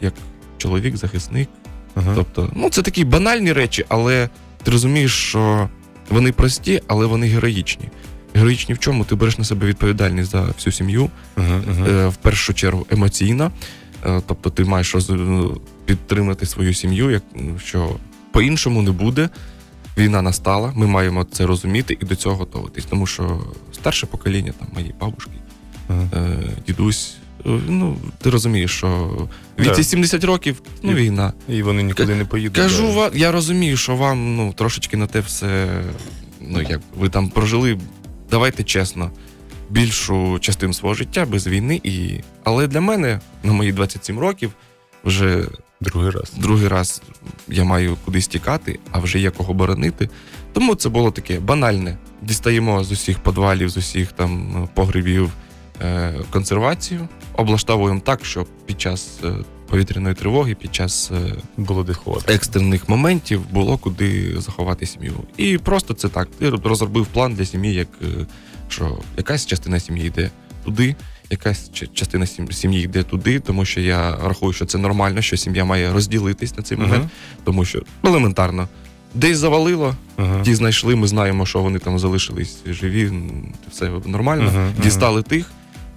Як 0.02 0.14
чоловік, 0.58 0.98
захисник. 0.98 1.50
Мгм. 1.96 2.12
Тобто, 2.16 2.52
ну 2.56 2.70
це 2.70 2.82
такі 2.82 3.06
банальні 3.06 3.54
речі, 3.54 3.86
але 3.90 4.30
ти 4.64 4.72
розумієш, 4.72 5.12
що 5.14 5.70
вони 6.10 6.32
прості, 6.32 6.82
але 6.88 7.06
вони 7.06 7.28
героїчні. 7.28 7.90
Героїчні 8.34 8.76
в 8.76 8.80
чому? 8.80 9.06
Ти 9.06 9.16
береш 9.16 9.38
на 9.38 9.44
себе 9.44 9.68
відповідальність 9.68 10.32
за 10.32 10.42
всю 10.42 10.74
сім'ю, 10.74 11.10
Мгм, 11.36 11.64
мгм. 11.68 11.86
е, 11.86 12.08
в 12.08 12.16
першу 12.16 12.54
чергу 12.54 12.86
емоційно. 12.92 13.52
Е, 14.06 14.22
Тобто 14.28 14.50
ти 14.50 14.64
маєш 14.64 14.96
роз- 14.96 15.58
підтримати 15.86 16.46
свою 16.46 16.74
сім'ю, 16.74 17.12
як 17.12 17.24
що 17.64 17.96
по-іншому 18.32 18.82
не 18.82 18.92
буде. 18.92 19.30
Війна 19.98 20.22
настала, 20.22 20.72
ми 20.76 20.88
маємо 20.88 21.24
це 21.24 21.46
розуміти 21.46 21.98
і 22.02 22.06
до 22.06 22.16
цього 22.16 22.36
готуватись. 22.36 22.86
Тому 22.86 23.08
що 23.08 23.42
старше 23.74 24.06
покоління, 24.08 24.54
там 24.60 24.68
мої 24.74 24.96
бабушки, 25.00 25.32
е, 25.38 25.41
дідусь, 26.68 27.16
е, 27.46 27.50
ну 27.68 27.98
ти 28.22 28.30
розумієш, 28.30 28.72
що 28.72 29.10
віці 29.60 29.70
Да. 29.76 29.84
70 29.84 30.24
років 30.24 30.62
ну, 30.84 30.92
І- 30.92 30.96
війна. 30.96 31.34
І 31.50 31.64
вони 31.64 31.84
нікуди 31.84 32.16
не 32.16 32.26
поїдуть. 32.26 32.64
Кажу, 32.64 32.94
да. 32.96 33.12
я 33.14 33.32
розумію, 33.32 33.78
що 33.78 33.96
вам 33.96 34.36
ну, 34.36 34.54
трошечки 34.54 34.98
на 34.98 35.08
те 35.08 35.20
все, 35.20 35.82
ну 36.42 36.62
як 36.62 36.82
ви 36.98 37.10
там 37.10 37.30
прожили, 37.30 37.80
давайте 38.32 38.64
чесно, 38.64 39.12
більшу 39.70 40.40
частину 40.40 40.74
свого 40.74 40.96
життя 40.96 41.26
без 41.26 41.48
війни. 41.48 41.82
І... 41.84 42.20
Але 42.44 42.68
для 42.68 42.82
мене, 42.82 43.20
на 43.44 43.54
мої 43.54 43.72
27 43.72 44.20
років, 44.20 44.52
вже 45.04 45.46
Другий 45.82 46.10
раз. 46.12 46.34
другий 46.38 46.68
раз 46.68 47.02
я 47.48 47.64
маю 47.64 47.98
кудись 48.06 48.28
тікати, 48.28 48.80
а 48.92 49.00
вже 49.00 49.20
є 49.20 49.32
кого 49.32 49.54
боронити. 49.54 50.10
Тому 50.54 50.76
це 50.76 50.90
було 50.90 51.12
таке 51.12 51.40
банальне. 51.40 51.98
Дістаємо 52.22 52.84
з 52.84 52.92
усіх 52.92 53.20
підвалів, 53.20 53.70
з 53.70 53.78
усіх 53.78 54.12
там 54.12 54.70
погребів 54.74 55.26
е, 55.26 55.30
консервацію, 56.30 57.08
облаштовуємо 57.34 58.00
так, 58.00 58.26
щоб 58.26 58.48
під 58.66 58.82
час 58.82 59.20
е, 59.24 59.28
повітряної 59.70 60.16
тривоги, 60.16 60.56
під 60.56 60.76
час 60.76 61.12
е, 61.12 61.34
Було 61.58 61.84
де 61.84 61.94
ховати. 61.94 62.34
екстрених 62.34 62.90
моментів 62.90 63.42
було 63.52 63.78
куди 63.78 64.36
заховати 64.42 64.86
сім'ю. 64.86 65.14
І 65.38 65.58
просто 65.58 65.94
це 65.94 66.10
так. 66.10 66.28
Ти 66.40 66.50
розробив 66.50 67.06
план 67.06 67.34
для 67.34 67.46
сім'ї, 67.46 67.74
як 67.74 67.88
е, 68.02 68.06
що 68.70 68.98
якась 69.18 69.46
частина 69.46 69.80
сім'ї 69.80 70.08
йде 70.08 70.30
туди, 70.66 70.96
якась 71.30 71.72
частина 71.94 72.26
сім- 72.26 72.52
сім'ї 72.52 72.84
йде 72.84 73.04
туди, 73.04 73.40
тому 73.40 73.66
що 73.66 73.82
я 73.82 74.16
рахую, 74.28 74.54
що 74.54 74.66
це 74.66 74.78
нормально, 74.78 75.22
що 75.22 75.38
сім'я 75.38 75.66
має 75.66 75.94
розділитись 75.94 76.58
на 76.58 76.64
цей 76.64 76.78
момент, 76.78 77.10
тому 77.44 77.66
що 77.66 77.82
елементарно. 78.04 78.68
Десь 79.16 79.38
завалило, 79.38 79.96
Мгм. 80.18 80.44
ті 80.44 80.56
знайшли, 80.56 80.96
ми 80.96 81.08
знаємо, 81.08 81.46
що 81.46 81.60
вони 81.62 81.80
там 81.80 82.00
залишились 82.00 82.58
живі, 82.66 83.12
все 83.72 83.92
нормально. 84.06 84.52
Мгм. 84.52 84.74
Дістали 84.84 85.24
тих. 85.24 85.52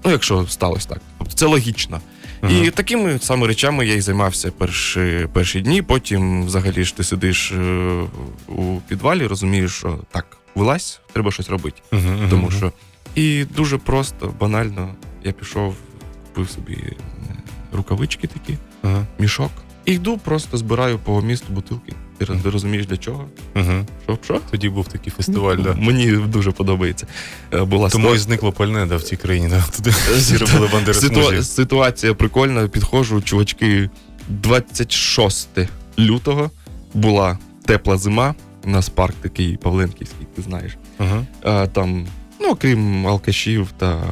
Ну, 0.05 0.11
якщо 0.11 0.47
сталося 0.49 0.89
так. 0.89 1.01
Тобто 1.19 1.35
це 1.35 1.47
логічно. 1.47 2.01
Мгм. 2.43 2.65
І 2.65 2.71
такими 2.71 3.19
саме 3.23 3.47
речами 3.47 3.87
я 3.87 3.95
і 3.95 4.01
займався 4.01 4.51
перші, 4.51 5.29
перші 5.33 5.61
дні. 5.61 5.83
Потім, 5.83 6.47
взагалі, 6.47 6.85
ж 6.85 6.97
ти 6.97 7.05
сидиш 7.05 7.53
е, 7.53 8.03
у 8.49 8.77
підвалі, 8.89 9.27
розумієш, 9.27 9.73
що 9.73 9.99
так, 10.11 10.37
вилазь, 10.55 11.01
треба 11.13 11.31
щось 11.31 11.49
робити. 11.51 11.83
Мгм, 11.93 12.27
Тому 12.31 12.51
що 12.51 12.73
і 13.15 13.45
дуже 13.45 13.79
просто, 13.79 14.35
банально, 14.41 14.95
я 15.25 15.33
пішов, 15.33 15.75
купив 16.27 16.51
собі 16.51 16.75
е, 16.75 16.93
рукавички 17.73 18.27
такі, 18.27 18.59
Ага. 18.83 19.07
мішок, 19.19 19.51
і 19.85 19.93
йду, 19.93 20.19
просто 20.19 20.57
збираю 20.57 20.99
по 20.99 21.23
місту 21.23 21.53
бутилки. 21.53 21.93
Ти, 22.19 22.27
ти 22.27 22.51
розумієш 22.51 22.87
для 22.87 22.97
чого? 22.97 23.25
Мгм. 23.55 23.87
Що? 24.05 24.19
що? 24.25 24.41
Тоді 24.51 24.69
був 24.69 24.89
такий 24.89 25.13
фестиваль, 25.17 25.57
да. 25.57 25.75
Мені 25.75 26.13
дуже 26.13 26.51
подобається. 26.51 27.07
Е, 27.53 27.65
Була 27.65 27.89
Тому 27.89 28.07
ста- 28.07 28.17
і 28.17 28.19
зникло 28.19 28.53
пальне, 28.53 28.87
да, 28.87 28.97
в 28.97 29.03
цій 29.03 29.17
країні. 29.17 29.49
Да. 29.49 29.65
Туди 29.77 29.91
всі 30.17 30.37
робили 30.37 30.69
бандери 30.73 30.99
Ситуа- 30.99 31.43
Ситуація 31.43 32.15
прикольна. 32.15 32.69
Підходжу, 32.69 33.23
чувачки, 33.25 33.91
26 34.29 35.49
лютого 35.99 36.51
була 36.95 37.39
тепла 37.67 37.97
зима. 37.99 38.35
У 38.65 38.71
нас 38.71 38.89
парк 38.89 39.15
такий 39.23 39.57
Павленківський, 39.57 40.27
ти 40.37 40.43
знаєш. 40.43 40.77
Ага. 40.99 41.25
А, 41.43 41.67
там, 41.67 42.07
ну, 42.41 42.49
окрім 42.51 43.07
алкашів 43.07 43.69
та 43.79 44.03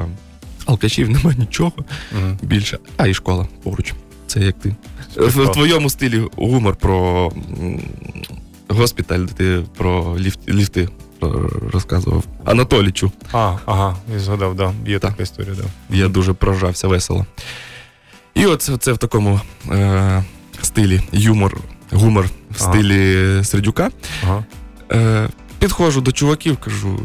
алкашів 0.65 1.09
немає 1.09 1.37
нічого 1.37 1.71
Мгм. 2.19 2.37
більше. 2.41 2.77
А 2.97 3.07
і 3.07 3.13
школа 3.13 3.47
поруч. 3.63 3.93
Це 4.27 4.39
як 4.39 4.55
ти. 4.59 4.75
В, 5.15 5.27
в 5.45 5.51
твоєму 5.51 5.89
стилі 5.89 6.21
гумор 6.37 6.75
про 6.75 7.31
госпіталь, 8.67 9.19
ти 9.25 9.63
про 9.77 10.19
ліфт, 10.19 10.39
ліфти 10.49 10.89
е, 11.23 11.27
розказував. 11.73 12.23
Анатолічу. 12.45 13.11
А, 13.33 13.55
ага, 13.65 13.97
я 14.13 14.19
згадав, 14.19 14.55
да. 14.55 14.73
Є 14.87 14.99
Так. 14.99 15.11
така 15.11 15.23
історія, 15.23 15.55
да. 15.55 15.95
Я 15.95 16.07
дуже 16.07 16.33
прожався 16.33 16.87
весело. 16.87 17.25
І 18.33 18.45
от 18.45 18.61
це, 18.61 18.93
в 18.93 18.97
такому 18.97 19.39
е, 19.71 20.23
стилі 20.61 21.01
юмор, 21.11 21.57
гумор 21.91 22.25
в 22.25 22.29
Ага. 22.61 22.73
стилі 22.73 23.43
Сердюка. 23.43 23.91
Ага. 24.23 24.45
Е, 24.91 25.29
підходжу 25.59 25.99
до 25.99 26.11
чуваків, 26.11 26.57
кажу, 26.57 26.99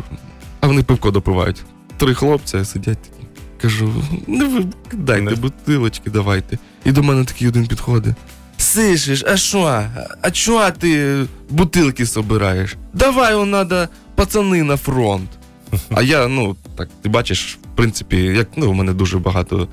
а 0.60 0.66
вони 0.66 0.82
пивко 0.82 1.10
допивають. 1.10 1.62
Три 1.96 2.14
хлопця 2.14 2.64
сидять 2.64 3.02
такі. 3.02 3.26
Кажу, 3.62 3.92
не 4.26 4.64
дайте 4.92 5.22
Не. 5.30 5.34
бутилочки, 5.36 6.10
давайте. 6.10 6.58
І 6.84 6.92
до 6.92 7.02
мене 7.02 7.24
такий 7.24 7.48
один 7.48 7.66
підходить. 7.66 8.14
Сишиш, 8.56 9.24
а 9.26 9.36
що? 9.36 9.84
А 10.22 10.30
чого 10.30 10.70
ти 10.70 11.16
бутилки 11.50 12.06
собираєш? 12.06 12.76
Давай, 12.92 13.34
он 13.34 13.50
надо 13.50 13.88
пацани 14.14 14.62
на 14.62 14.76
фронт. 14.76 15.30
А 15.90 16.02
я, 16.02 16.28
ну, 16.28 16.56
так, 16.76 16.88
ти 17.02 17.08
бачиш, 17.08 17.58
в 17.72 17.76
принципі, 17.76 18.16
як 18.16 18.48
ну, 18.56 18.70
у 18.70 18.74
мене 18.74 18.92
дуже 18.92 19.18
багато 19.18 19.68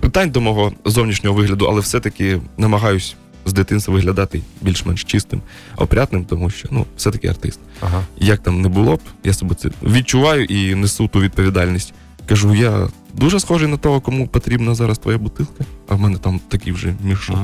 питань 0.00 0.30
до 0.30 0.40
мого 0.40 0.72
зовнішнього 0.84 1.36
вигляду, 1.36 1.66
але 1.66 1.80
все-таки 1.80 2.40
намагаюсь 2.58 3.16
з 3.46 3.52
дитинства 3.52 3.94
виглядати 3.94 4.42
більш-менш 4.60 5.04
чистим, 5.04 5.42
опрятним, 5.76 6.24
тому 6.24 6.50
що 6.50 6.68
ну, 6.72 6.86
все-таки 6.96 7.28
артист. 7.28 7.60
Ага. 7.80 8.02
Як 8.18 8.42
там 8.42 8.62
не 8.62 8.68
було 8.68 8.96
б, 8.96 9.00
я 9.24 9.32
себе 9.32 9.54
це 9.54 9.70
відчуваю 9.82 10.44
і 10.44 10.74
несу 10.74 11.08
ту 11.08 11.20
відповідальність. 11.20 11.92
Кажу, 12.26 12.54
я 12.54 12.88
дуже 13.14 13.40
схожий 13.40 13.68
на 13.68 13.76
того, 13.76 14.00
кому 14.00 14.28
потрібна 14.28 14.74
зараз 14.74 14.98
твоя 14.98 15.18
бутилка, 15.18 15.64
а 15.88 15.94
в 15.94 16.00
мене 16.00 16.18
там 16.18 16.40
такий 16.48 16.72
вже 16.72 16.94
мішок. 17.04 17.36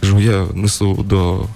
Кажу, 0.00 0.18
я 0.20 0.46
несу 0.54 0.94
до 1.08 1.46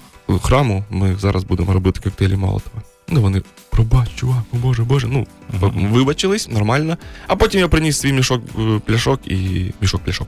храму, 0.41 0.83
ми 0.89 1.15
зараз 1.15 1.43
будемо 1.43 1.73
робити 1.73 1.99
коктейлі 2.03 2.35
Молотова. 2.35 2.81
Ну, 3.09 3.21
вони, 3.21 3.41
пробач, 3.69 4.09
чувак, 4.15 4.43
о 4.53 4.57
боже, 4.57 4.83
боже. 4.83 5.07
Ну, 5.07 5.27
Мгм. 5.61 5.87
вибачились, 5.91 6.49
нормально. 6.49 6.97
А 7.27 7.35
потім 7.35 7.59
я 7.59 7.67
приніс 7.67 7.99
свій 7.99 8.13
мішок 8.13 8.41
е, 8.59 8.79
пляшок 8.85 9.27
і 9.27 9.71
мішок 9.81 10.01
пляшок. 10.01 10.27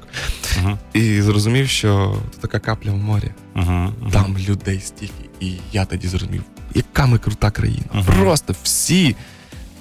І 0.94 1.22
зрозумів, 1.22 1.70
що 1.70 2.15
це 2.36 2.39
така 2.41 2.60
капля 2.60 2.91
в 2.91 2.98
морі. 2.98 3.32
Там 4.12 4.38
людей 4.50 4.79
стільки. 4.79 5.29
І 5.39 5.53
я 5.72 5.86
тоді 5.86 6.08
зрозумів, 6.08 6.44
яка 6.75 7.06
ми 7.06 7.17
крута 7.17 7.51
країна. 7.51 7.86
Просто 8.06 8.56
всі. 8.63 9.15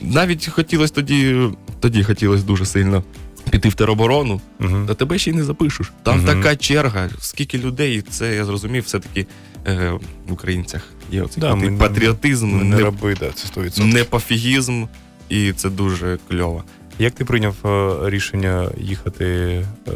Навіть 0.01 0.49
хотілося 0.49 0.95
тоді, 0.95 1.37
тоді 1.81 2.05
хотілося 2.05 2.45
дуже 2.45 2.67
сильно 2.67 3.03
піти 3.51 3.69
в 3.69 3.75
тероборону, 3.75 4.41
та 4.87 4.95
тебе 4.95 5.19
ще 5.19 5.31
й 5.31 5.35
не 5.35 5.45
запишеш. 5.45 5.93
Там 6.03 6.17
Мгм. 6.19 6.27
така 6.27 6.57
черга, 6.57 7.09
скільки 7.21 7.59
людей, 7.59 8.03
це 8.11 8.35
я 8.35 8.45
зрозумів 8.45 8.83
все-таки 8.83 9.27
е, 9.67 9.93
в 10.29 10.33
українцях 10.33 10.83
Є 11.13 11.23
оцей 11.23 11.41
Да, 11.41 11.57
патріотизм, 11.79 12.59
Не 12.59 12.65
не, 12.65 12.81
раби, 12.83 13.17
да, 13.21 13.31
це 13.35 13.49
100%. 13.61 13.85
непофігізм, 13.85 14.85
і 15.29 15.53
це 15.53 15.71
дуже 15.71 16.19
кльово. 16.29 16.65
Як 16.99 17.15
ти 17.15 17.25
прийняв 17.25 17.55
е, 17.65 17.97
рішення 18.11 18.71
їхати? 18.79 19.25
е, 19.89 19.93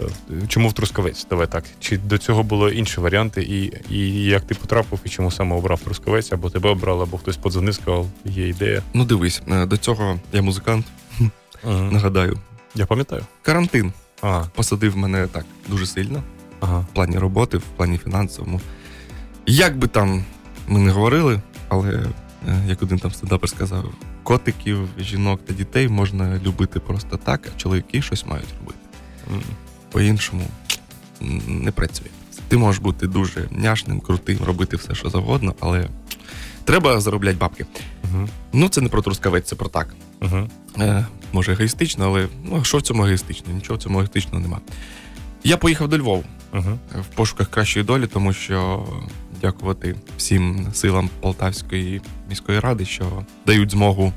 чому 0.48 0.68
в 0.68 0.72
Трускавець? 0.72 1.26
Давай 1.30 1.46
так. 1.46 1.64
Чи 1.80 1.98
до 1.98 2.18
цього 2.18 2.42
були 2.42 2.74
інші 2.74 3.00
варіанти, 3.00 3.42
і, 3.42 3.72
і 3.94 4.24
як 4.24 4.42
ти 4.42 4.54
потрапив, 4.54 4.98
і 5.04 5.08
чому 5.08 5.30
саме 5.30 5.56
обрав 5.56 5.80
Трускавець, 5.80 6.32
або 6.32 6.50
тебе 6.50 6.70
обрали, 6.70 7.02
або 7.02 7.18
хтось 7.18 7.36
подзвонив, 7.36 7.74
сказав, 7.74 8.06
є 8.24 8.48
ідея. 8.48 8.82
Ну 8.94 9.04
дивись, 9.04 9.42
е, 9.48 9.66
до 9.66 9.76
цього 9.76 10.20
я 10.32 10.42
музикант, 10.42 10.86
нагадаю. 11.64 12.38
Я 12.74 12.86
пам'ятаю. 12.86 13.22
Карантин 13.42 13.92
Ага, 14.22 14.48
посадив 14.54 14.96
мене 14.96 15.26
так 15.26 15.44
дуже 15.68 15.86
сильно. 15.86 16.22
ага. 16.60 16.80
в 16.80 16.94
плані 16.94 17.18
роботи, 17.18 17.58
в 17.58 17.62
плані 17.76 17.98
фінансовому. 17.98 18.60
Як 19.46 19.78
би 19.78 19.86
там 19.88 20.24
ми 20.68 20.78
не 20.80 20.90
говорили, 20.90 21.40
але 21.68 22.02
як 22.66 22.82
один 22.82 22.98
там 22.98 23.10
стендапер 23.10 23.48
сказав, 23.50 23.84
котиків, 24.22 24.88
жінок 24.98 25.40
та 25.46 25.52
дітей 25.52 25.88
можна 25.88 26.38
любити 26.46 26.80
просто 26.80 27.16
так, 27.16 27.48
а 27.56 27.60
чоловіки 27.60 28.02
щось 28.02 28.26
мають 28.26 28.48
робити. 28.60 28.78
По-іншому 29.90 30.44
не 31.46 31.70
працює. 31.70 32.08
Ти 32.48 32.56
можеш 32.56 32.82
бути 32.82 33.06
дуже 33.06 33.48
няшним, 33.50 34.00
крутим, 34.00 34.38
робити 34.46 34.76
все, 34.76 34.94
що 34.94 35.10
завгодно, 35.10 35.54
але 35.60 35.88
треба 36.64 37.00
заробляти 37.00 37.36
бабки. 37.38 37.66
Мгм, 38.04 38.28
Ну, 38.52 38.68
це 38.68 38.80
не 38.80 38.88
про 38.88 39.02
трускавець, 39.02 39.48
це 39.48 39.56
про 39.56 39.68
так. 39.68 39.94
мгм. 40.20 40.48
Е, 40.78 41.06
може, 41.32 41.52
егоїстично, 41.52 42.04
але 42.06 42.28
ну, 42.44 42.64
що 42.64 42.78
в 42.78 42.82
цьому 42.82 43.02
егоїстично? 43.02 43.52
Нічого 43.54 43.78
в 43.78 43.82
цьому 43.82 43.94
егоїстичного 43.98 44.40
нема. 44.40 44.60
Я 45.44 45.56
поїхав 45.56 45.88
до 45.88 45.98
Львова 45.98 46.22
Мгм. 46.52 46.78
в 47.00 47.14
пошуках 47.14 47.48
кращої 47.50 47.84
долі, 47.84 48.06
тому 48.06 48.32
що 48.32 48.86
дякувати 49.40 49.96
всім 50.16 50.66
силам 50.72 51.10
Полтавської 51.20 52.00
міської 52.28 52.60
ради, 52.60 52.84
що 52.84 53.24
дають 53.46 53.70
змогу 53.70 54.12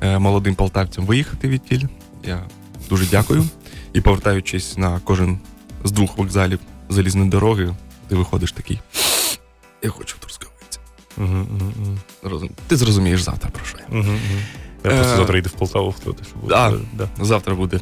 е, 0.00 0.18
молодим 0.18 0.54
полтавцям 0.54 1.06
виїхати 1.06 1.48
від 1.48 1.64
тіль. 1.64 1.84
Я 2.24 2.42
дуже 2.88 3.06
дякую. 3.10 3.44
І 3.92 4.00
повертаючись 4.00 4.78
на 4.78 5.00
кожен 5.04 5.38
з 5.84 5.92
двох 5.92 6.18
вокзалів 6.18 6.58
залізної 6.88 7.30
дороги, 7.30 7.74
ти 8.08 8.14
виходиш 8.14 8.52
такий. 8.52 8.80
Я 9.82 9.90
хочу 9.90 10.16
мгм. 11.18 11.98
Ти 12.66 12.76
зрозумієш 12.76 13.22
завтра 13.22 13.50
про 13.50 13.64
що 13.64 13.78
я. 13.78 13.98
Я 14.84 14.90
просто 14.90 15.12
Е, 15.12 15.16
завтра 15.16 15.38
йду 15.38 15.48
в 15.48 15.52
Полтаву, 15.52 15.92
хто 15.92 16.12
ти 16.12 16.24
що 16.24 16.36
буде. 16.36 16.54
Да. 16.94 17.08
Завтра 17.20 17.54
буде. 17.54 17.80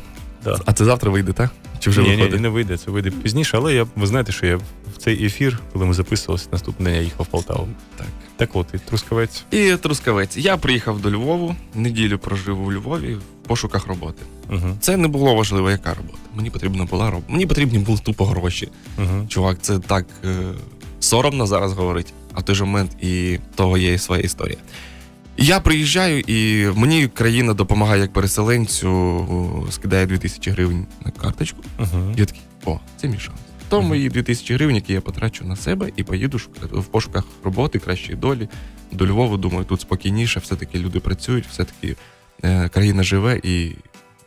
Да. 0.50 0.60
А 0.64 0.72
це 0.72 0.84
завтра 0.84 1.10
вийде, 1.10 1.32
так? 1.32 1.50
Чи 1.78 1.90
вже 1.90 2.02
ні, 2.02 2.08
ні, 2.08 2.16
виходить? 2.16 2.40
не 2.40 2.48
вийде, 2.48 2.76
це 2.76 2.90
вийде 2.90 3.10
пізніше, 3.10 3.56
але 3.56 3.74
я, 3.74 3.86
ви 3.96 4.06
знаєте, 4.06 4.32
що 4.32 4.46
я 4.46 4.56
в 4.56 4.96
цей 4.98 5.26
ефір, 5.26 5.58
коли 5.72 5.86
ми 5.86 5.94
записувалися, 5.94 6.48
наступний 6.52 6.92
день 6.92 6.96
я 6.96 7.02
їхав 7.02 7.26
в 7.26 7.28
Полтаву. 7.28 7.68
Так. 7.96 8.06
Так 8.36 8.50
от, 8.52 8.66
і 8.74 8.78
Трускавець. 8.78 9.44
І 9.50 9.76
Трускавець. 9.76 10.36
Я 10.36 10.56
приїхав 10.56 11.00
до 11.00 11.10
Львову, 11.10 11.56
неділю 11.74 12.18
прожив 12.18 12.66
у 12.66 12.72
Львові 12.72 13.14
в 13.14 13.48
пошуках 13.48 13.86
роботи. 13.86 14.22
Угу. 14.50 14.76
Це 14.80 14.96
не 14.96 15.08
було 15.08 15.34
важливо, 15.34 15.70
яка 15.70 15.94
робота. 15.94 16.18
Мені 16.34 16.50
потрібна 16.50 16.84
була 16.84 17.10
робота. 17.10 17.32
Мені 17.32 17.46
потрібні 17.46 17.78
були 17.78 17.98
тупо 17.98 18.24
гроші. 18.24 18.68
Угу. 18.98 19.26
Чувак, 19.28 19.58
це 19.60 19.78
так 19.78 20.06
е, 20.24 20.36
соромно 21.00 21.46
зараз 21.46 21.72
говорить, 21.72 22.12
а 22.34 22.40
в 22.40 22.42
той 22.42 22.54
же 22.54 22.64
момент 22.64 22.90
і 23.02 23.38
того 23.54 23.78
є 23.78 23.92
і 23.92 23.98
своя 23.98 24.22
історія. 24.22 24.58
Я 25.38 25.60
приїжджаю, 25.60 26.20
і 26.20 26.66
мені 26.74 27.08
країна 27.08 27.54
допомагає 27.54 28.02
як 28.02 28.12
переселенцю, 28.12 29.66
скидає 29.70 30.06
2000 30.06 30.50
гривень 30.50 30.86
на 31.04 31.10
карточку. 31.10 31.58
Угу. 31.78 32.14
Я 32.16 32.24
такий, 32.24 32.42
о, 32.64 32.78
це 32.96 33.08
мій 33.08 33.18
шанс. 33.18 33.38
То 33.68 33.78
Мгм. 33.78 33.88
мої 33.88 34.08
2000 34.08 34.54
гривень, 34.54 34.74
які 34.76 34.92
я 34.92 35.00
потрачу 35.00 35.44
на 35.44 35.56
себе, 35.56 35.90
і 35.96 36.02
поїду 36.02 36.40
в 36.72 36.84
пошуках 36.84 37.24
роботи, 37.44 37.78
кращої 37.78 38.16
долі. 38.18 38.48
До 38.92 39.06
Львова, 39.06 39.36
думаю, 39.36 39.64
тут 39.64 39.80
спокійніше, 39.80 40.40
все-таки 40.40 40.78
люди 40.78 41.00
працюють, 41.00 41.46
все-таки 41.46 41.96
е, 42.44 42.68
країна 42.68 43.02
живе, 43.02 43.40
і 43.42 43.70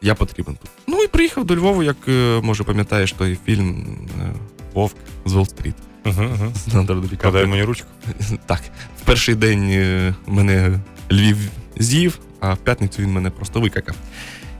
я 0.01 0.15
потрібен 0.15 0.55
тут. 0.61 0.71
Ну 0.87 1.03
і 1.03 1.07
приїхав 1.07 1.45
до 1.45 1.55
Львова, 1.55 1.83
як 1.83 1.97
е, 2.07 2.39
може 2.43 2.63
пам'ятаєш 2.63 3.11
той 3.11 3.37
фільм 3.45 3.97
е, 4.21 4.33
Вовк 4.73 4.95
з 5.25 5.33
Уолл-стріт 5.35 5.73
Угу. 6.05 6.23
Угу. 6.23 6.93
Подай 7.21 7.45
мені 7.45 7.63
ручку. 7.63 7.87
Так, 8.45 8.61
в 9.01 9.05
перший 9.05 9.35
день 9.35 9.69
е, 9.71 10.15
мене 10.27 10.79
Львів 11.11 11.37
з'їв, 11.77 12.19
а 12.39 12.53
в 12.53 12.57
п'ятницю 12.57 13.01
він 13.01 13.11
мене 13.11 13.29
просто 13.29 13.61
викакав. 13.61 13.95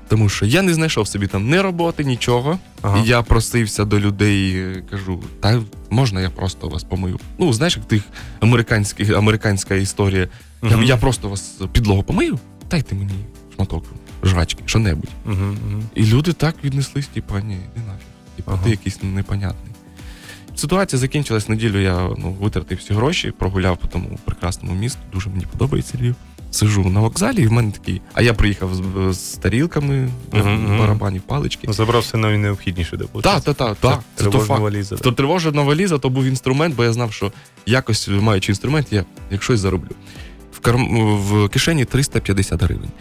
Тому 0.08 0.30
що 0.30 0.46
я 0.46 0.62
не 0.62 0.74
знайшов 0.74 1.08
собі 1.08 1.28
там 1.28 1.50
ні 1.50 1.62
роботи, 1.62 2.04
нічого. 2.04 2.60
Ага. 2.82 3.04
І 3.04 3.08
я 3.08 3.22
просився 3.22 3.86
до 3.86 4.00
людей, 4.00 4.56
е, 4.56 4.84
кажу, 4.90 5.24
та 5.40 5.62
можна 5.90 6.22
я 6.22 6.30
просто 6.30 6.70
вас 6.70 6.84
помию. 6.84 7.20
Ну, 7.38 7.54
знаєш, 7.54 7.78
як 7.78 7.86
тих 7.86 8.04
американських, 8.40 9.10
американська 9.10 9.76
історія. 9.76 10.28
Я, 10.64 10.84
я 10.84 10.98
просто 10.98 11.30
вас 11.30 11.58
підлогу 11.72 12.04
помию, 12.04 12.40
дайте 12.70 12.96
мені 12.96 13.14
шматок 13.56 13.86
жрачки, 14.24 14.64
що-небудь. 14.66 15.10
Угу. 15.26 15.36
Угу. 15.36 15.84
І 15.96 16.06
люди 16.06 16.34
так 16.34 16.56
віднеслись, 16.64 17.08
типа, 17.08 17.42
ні, 17.42 17.54
іди 17.54 17.88
нафіг. 17.88 18.08
Типа, 18.36 18.52
Ага. 18.52 18.64
ти 18.64 18.70
якийсь 18.70 19.04
непонятний. 19.04 19.74
Ситуація 20.56 21.00
закінчилась 21.00 21.50
неділю, 21.50 21.80
я 21.80 22.10
ну, 22.18 22.38
витратив 22.42 22.78
всі 22.78 22.94
гроші, 22.94 23.32
прогуляв 23.32 23.78
по 23.78 23.88
тому 23.88 24.20
прекрасному 24.26 24.76
місту, 24.76 25.00
дуже 25.14 25.30
мені 25.30 25.46
подобається 25.52 25.98
Львів. 25.98 26.16
Сижу 26.52 26.90
на 26.90 27.00
вокзалі, 27.00 27.42
і 27.42 27.48
в 27.48 27.52
мене 27.52 27.72
такий. 27.72 28.02
А 28.14 28.22
я 28.22 28.34
приїхав 28.34 28.70
з, 28.76 29.14
з 29.14 29.34
тарілками, 29.34 30.10
мгм. 30.32 30.78
барабанів, 30.80 31.22
палички. 31.22 31.74
Забрав 31.74 32.02
все 32.02 32.18
найнеобхідніше, 32.18 32.98
де. 32.98 33.06
Так, 33.22 33.44
так, 33.44 33.56
так, 33.56 33.78
так. 33.80 34.00
Це 34.16 34.24
то 34.24 34.30
Тривожна 34.30 34.56
валіза. 34.56 34.96
То 34.96 35.12
тривожна 35.12 35.62
валіза, 35.62 35.98
то 35.98 36.10
був 36.10 36.24
інструмент, 36.24 36.76
бо 36.76 36.84
я 36.84 36.94
знав, 36.94 37.14
що 37.14 37.32
якось 37.66 38.08
маючи 38.08 38.52
інструмент, 38.52 38.88
я 38.92 39.06
якось 39.32 39.60
зароблю. 39.60 39.90
В, 40.52 40.60
карм... 40.60 41.18
в 41.18 41.50
кишені 41.50 41.86
350 41.86 42.64
гривень. 42.64 42.92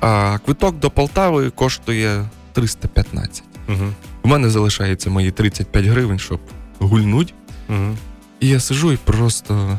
А 0.00 0.38
квиток 0.44 0.78
до 0.78 0.90
Полтави 0.90 1.50
коштує 1.50 2.28
315. 2.52 3.42
Угу. 3.68 3.84
У 4.22 4.28
мене 4.28 4.50
залишається 4.50 5.10
мої 5.10 5.30
35 5.30 5.84
гривень, 5.84 6.18
щоб 6.18 6.40
гульнуть. 6.78 7.34
Угу. 7.68 7.96
І 8.40 8.48
я 8.48 8.60
сижу 8.60 8.92
і 8.92 8.96
просто 8.96 9.78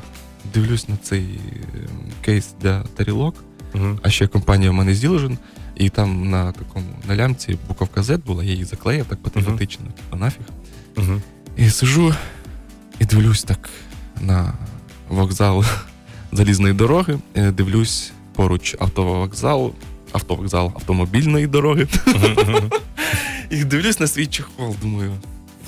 дивлюсь 0.54 0.88
на 0.88 0.97
цей 0.97 1.39
ем, 1.73 2.12
кейс 2.21 2.56
для 2.62 2.84
тарілок. 2.84 3.36
Угу. 3.75 3.99
А 4.01 4.10
ще 4.10 4.27
компанія 4.27 4.71
в 4.71 4.73
мене 4.73 4.93
Zildjian, 4.93 5.38
і 5.75 5.89
там 5.89 6.30
на 6.30 6.51
такому 6.51 6.86
на 7.08 7.15
лямці 7.15 7.58
буковка 7.67 8.01
Z 8.01 8.17
була, 8.25 8.43
я 8.43 8.51
її 8.51 8.63
заклеїв 8.63 9.06
так 9.06 9.19
патріотично, 9.21 9.86
типу 9.86 10.17
нафіг. 10.17 10.45
Угу. 10.97 11.21
І 11.58 11.69
сижу 11.69 12.13
і 12.99 13.06
дивлюсь 13.06 13.43
так 13.43 13.69
на 14.21 14.54
вокзал 15.10 15.65
залізної 16.32 16.73
дороги, 16.73 17.19
е, 17.36 17.51
дивлюсь 17.51 18.12
поруч 18.34 18.75
автовокзал, 18.80 19.73
автовокзал 20.12 20.71
автомобільної 20.75 21.47
дороги. 21.47 21.88
І 23.49 23.63
дивлюсь 23.63 23.99
на 23.99 24.08
свій 24.08 24.27
чехол, 24.27 24.75
думаю, 24.82 25.12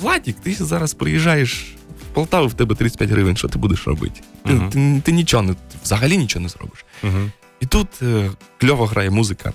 Владік, 0.02 0.36
ти 0.40 0.54
зараз 0.54 0.94
приїжджаєш 0.94 1.76
в 2.14 2.16
Полтаву, 2.16 2.48
в 2.48 2.54
тебе 2.54 2.76
35 2.76 3.10
гривень, 3.10 3.38
що 3.38 3.48
ти 3.48 3.60
будеш 3.60 3.88
робити? 3.88 4.22
Ти, 4.46 4.54
Мгм. 4.54 4.70
ти, 4.70 5.02
ти 5.06 5.12
нічого 5.12 5.44
не 5.44 5.56
взагалі 5.84 6.18
нічого 6.18 6.44
не 6.44 6.50
зробиш. 6.50 6.86
Угу. 7.04 7.18
І 7.60 7.66
тут 7.66 7.88
е, 8.02 8.30
кльово 8.58 8.86
грає 8.86 9.10
музика 9.10 9.54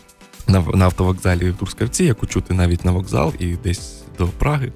на, 0.48 0.60
на 0.60 0.84
автовокзалі 0.84 1.50
в 1.50 1.56
Турскавці, 1.56 2.04
яку 2.04 2.26
чути 2.26 2.54
навіть 2.54 2.84
на 2.84 2.92
вокзал 2.92 3.32
і 3.38 3.46
десь 3.46 4.02
до 4.18 4.26
Праги. 4.26 4.72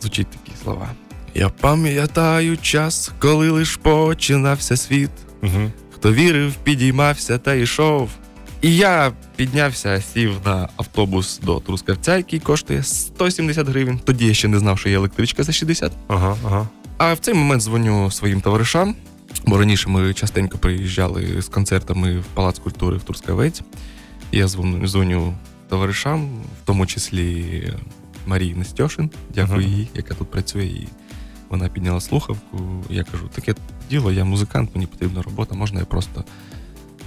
Звучить 0.00 0.26
такі 0.30 0.52
слова. 0.62 0.88
Я 1.34 1.48
пам'ятаю 1.48 2.56
час, 2.56 3.12
коли 3.18 3.50
лиш 3.50 3.76
починався 3.76 4.76
світ. 4.76 5.10
Угу. 5.42 5.70
Хто 5.94 6.12
вірив, 6.12 6.54
підіймався 6.54 7.38
та 7.38 7.54
йшов. 7.54 8.10
І 8.62 8.76
я 8.76 9.12
піднявся, 9.36 10.00
сів 10.12 10.32
на 10.44 10.68
автобус 10.76 11.40
до 11.42 11.60
Трускавця, 11.60 12.16
який 12.16 12.40
коштує 12.40 12.82
170 12.82 13.68
гривень. 13.68 14.00
Тоді 14.04 14.26
я 14.26 14.34
ще 14.34 14.48
не 14.48 14.58
знав, 14.58 14.78
що 14.78 14.88
є 14.88 14.96
електричка 14.96 15.42
за 15.42 15.52
60. 15.52 15.92
Ага, 16.08 16.36
ага. 16.46 16.68
А 16.98 17.12
в 17.14 17.18
цей 17.18 17.34
момент 17.34 17.62
дзвоню 17.62 18.10
своїм 18.10 18.40
товаришам, 18.40 18.94
бо 19.46 19.58
раніше 19.58 19.88
ми 19.88 20.14
частенько 20.14 20.58
приїжджали 20.58 21.42
з 21.42 21.48
концертами 21.48 22.18
в 22.18 22.24
Палац 22.24 22.58
культури 22.58 22.96
в 22.96 23.02
Турскавець. 23.02 23.62
Я 24.32 24.48
дзвоню, 24.48 24.86
дзвоню 24.88 25.34
товаришам, 25.68 26.26
в 26.62 26.66
тому 26.66 26.86
числі 26.86 27.72
Марії 28.26 28.54
Нестьошин, 28.54 29.10
дякую 29.34 29.58
Ага. 29.60 29.68
їй, 29.68 29.88
яка 29.94 30.14
тут 30.14 30.30
працює. 30.30 30.64
І 30.64 30.88
вона 31.48 31.68
підняла 31.68 32.00
слухавку. 32.00 32.84
Я 32.90 33.04
кажу: 33.04 33.28
таке 33.34 33.54
діло, 33.90 34.12
я 34.12 34.24
музикант, 34.24 34.70
мені 34.74 34.86
потрібна 34.86 35.22
робота, 35.22 35.54
можна 35.54 35.80
я 35.80 35.86
просто 35.86 36.24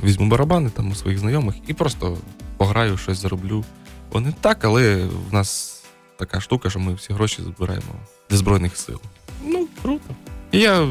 візьму 0.03 0.27
барабани 0.27 0.69
там 0.69 0.91
у 0.91 0.95
своїх 0.95 1.19
знайомих 1.19 1.55
і 1.67 1.73
просто 1.73 2.17
пограю, 2.57 2.97
щось 2.97 3.17
зароблю. 3.21 3.65
Вони 4.11 4.33
так, 4.41 4.65
але 4.65 5.05
в 5.29 5.33
нас 5.33 5.81
така 6.17 6.41
штука, 6.41 6.69
що 6.69 6.79
ми 6.79 6.93
всі 6.93 7.13
гроші 7.13 7.41
збираємо 7.41 7.93
для 8.29 8.37
Збройних 8.37 8.77
сил. 8.77 9.01
Ну, 9.45 9.58
круто. 9.81 10.15
І 10.51 10.59
я 10.59 10.87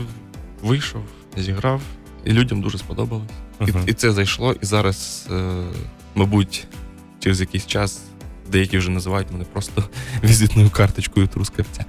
вийшов, 0.62 1.02
зіграв, 1.36 1.80
і 2.24 2.32
людям 2.32 2.62
дуже 2.62 2.78
сподобалось. 2.78 3.30
Мгм. 3.60 3.84
І, 3.86 3.90
і 3.90 3.94
це 3.94 4.12
зайшло, 4.12 4.54
і 4.62 4.66
зараз, 4.66 5.28
е, 5.30 5.64
мабуть, 6.14 6.66
через 7.20 7.40
якийсь 7.40 7.66
час 7.66 8.02
деякі 8.52 8.78
вже 8.78 8.90
називають 8.90 9.32
мене 9.32 9.44
просто 9.44 9.84
візитною 10.24 10.70
карточкою 10.70 11.26
трускавця. 11.26 11.84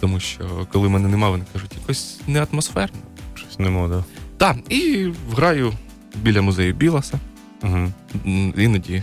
Тому 0.00 0.20
що 0.20 0.66
коли 0.72 0.88
мене 0.88 1.08
нема, 1.08 1.30
вони 1.30 1.44
кажуть, 1.52 1.72
якось 1.80 2.20
не 2.26 2.46
атмосферно. 2.52 2.98
Щось 3.34 3.58
нема, 3.58 3.88
да. 3.88 4.04
Так, 4.36 4.56
і 4.72 5.12
граю 5.36 5.72
біля 6.22 6.42
музею 6.42 6.74
Білоса. 6.74 7.20
Угу. 7.62 7.92
Іноді 8.56 8.94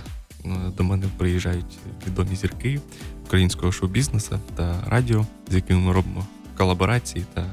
е, 0.45 0.49
до 0.77 0.83
мене 0.83 1.05
приїжджають 1.17 1.77
відомі 2.07 2.35
зірки 2.35 2.79
українського 3.25 3.71
шоу-бізнесу 3.71 4.39
та 4.55 4.83
радіо, 4.87 5.25
з 5.49 5.55
якими 5.55 5.79
ми 5.79 5.93
робимо 5.93 6.25
колаборації 6.57 7.25
та 7.33 7.45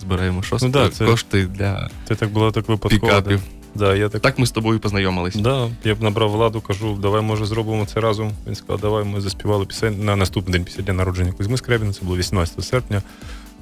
збираємо 0.00 0.42
шости 0.42 0.66
Ну 0.66 0.72
да, 0.72 0.88
це- 0.90 1.06
кошти 1.06 1.46
для 1.46 1.90
Це 2.08 2.14
так 2.14 2.30
було 2.30 2.52
так 2.52 2.68
випадково. 2.68 3.00
пікапів. 3.06 3.38
Да. 3.38 3.86
Да, 3.86 3.94
я 3.96 4.08
так, 4.08 4.22
Так 4.22 4.38
ми 4.38 4.46
з 4.46 4.50
тобою 4.50 4.80
познайомились. 4.80 5.34
да, 5.36 5.68
я 5.84 5.94
б 5.94 6.02
набрав 6.02 6.30
владу, 6.30 6.60
кажу, 6.60 6.98
давай, 7.02 7.22
може, 7.22 7.46
зробимо 7.46 7.86
це 7.86 8.00
разом. 8.00 8.32
Він 8.46 8.54
сказав, 8.54 8.80
давай 8.80 9.04
ми 9.04 9.20
заспівали 9.20 9.66
пісень 9.66 10.04
на 10.04 10.16
наступний 10.16 10.52
день 10.52 10.64
після 10.64 10.82
дня 10.82 10.92
народження 10.94 11.32
Кузьми 11.32 11.56
Скрябіна, 11.56 11.92
це 11.92 12.00
було 12.04 12.16
18 12.16 12.62
серпня. 12.64 13.02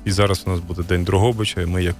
І 0.04 0.10
зараз 0.10 0.42
у 0.46 0.50
нас 0.50 0.60
буде 0.60 0.82
День 0.82 1.04
Дрогобича, 1.04 1.60
і 1.60 1.66
ми 1.66 1.82
як 1.84 1.96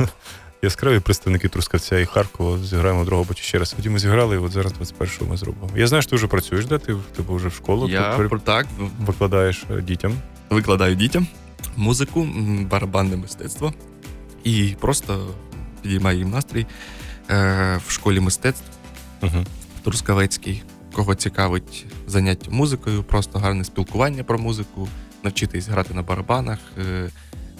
е, 0.00 0.08
яскраві 0.62 1.00
представники 1.00 1.48
Трускавця 1.48 1.98
і 1.98 2.06
Харкова 2.06 2.58
зіграємо 2.58 3.04
Дрогобича 3.04 3.42
ще 3.42 3.58
раз. 3.58 3.72
Тоді 3.72 3.88
ми 3.90 3.98
зіграли, 3.98 4.34
і 4.36 4.38
от 4.38 4.52
зараз 4.52 4.72
21-го 4.72 5.30
ми 5.30 5.36
зробимо. 5.36 5.70
Я 5.76 5.86
знаю, 5.86 6.02
що 6.02 6.10
ти 6.10 6.16
вже 6.16 6.26
працюєш, 6.26 6.64
де 6.66 6.78
ти 6.78 6.94
типу, 7.16 7.34
вже 7.34 7.48
в 7.48 7.52
школу 7.52 7.88
Я 7.88 8.16
так 8.16 8.66
викладаєш 9.00 9.64
е, 9.78 9.82
дітям. 9.82 10.12
викладаю 10.50 10.94
дітям 10.94 11.26
музику, 11.76 12.28
барабанне 12.70 13.16
мистецтво 13.16 13.72
і 14.44 14.74
просто 14.80 15.26
підіймаю 15.82 16.18
їм 16.18 16.30
настрій 16.30 16.66
е, 17.30 17.80
в 17.86 17.90
школі 17.92 18.20
мистецтв 18.20 18.64
Угу. 19.22 19.44
Трускавецький. 19.84 20.62
Кого 20.92 21.14
цікавить 21.14 21.86
заняття 22.06 22.50
музикою, 22.50 23.02
просто 23.02 23.38
гарне 23.38 23.64
спілкування 23.64 24.24
про 24.24 24.38
музику, 24.38 24.88
навчитись 25.22 25.68
грати 25.68 25.94
на 25.94 26.02
барабанах, 26.02 26.58
е, 26.78 27.08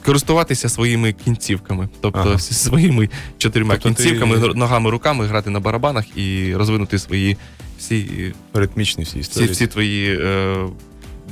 користуватися 0.05 0.69
своїми 0.69 1.13
кінцівками, 1.13 1.89
тобто 2.01 2.19
Ага. 2.21 2.39
своїми 2.39 3.09
чотирма 3.39 3.75
Тобто 3.75 3.89
ти- 3.89 3.95
кінцівками, 3.95 4.55
ногами, 4.55 4.91
руками 4.91 5.27
грати 5.27 5.51
на 5.51 5.61
барабанах 5.61 6.17
і 6.19 6.55
розвинути 6.57 6.99
свої 6.99 7.37
всі, 7.79 8.33
Ритмічні 8.55 9.05
всі 9.05 9.21
всі, 9.21 9.45
всі 9.45 9.67
твої 9.67 10.19
е, 10.21 10.57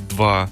два 0.09 0.49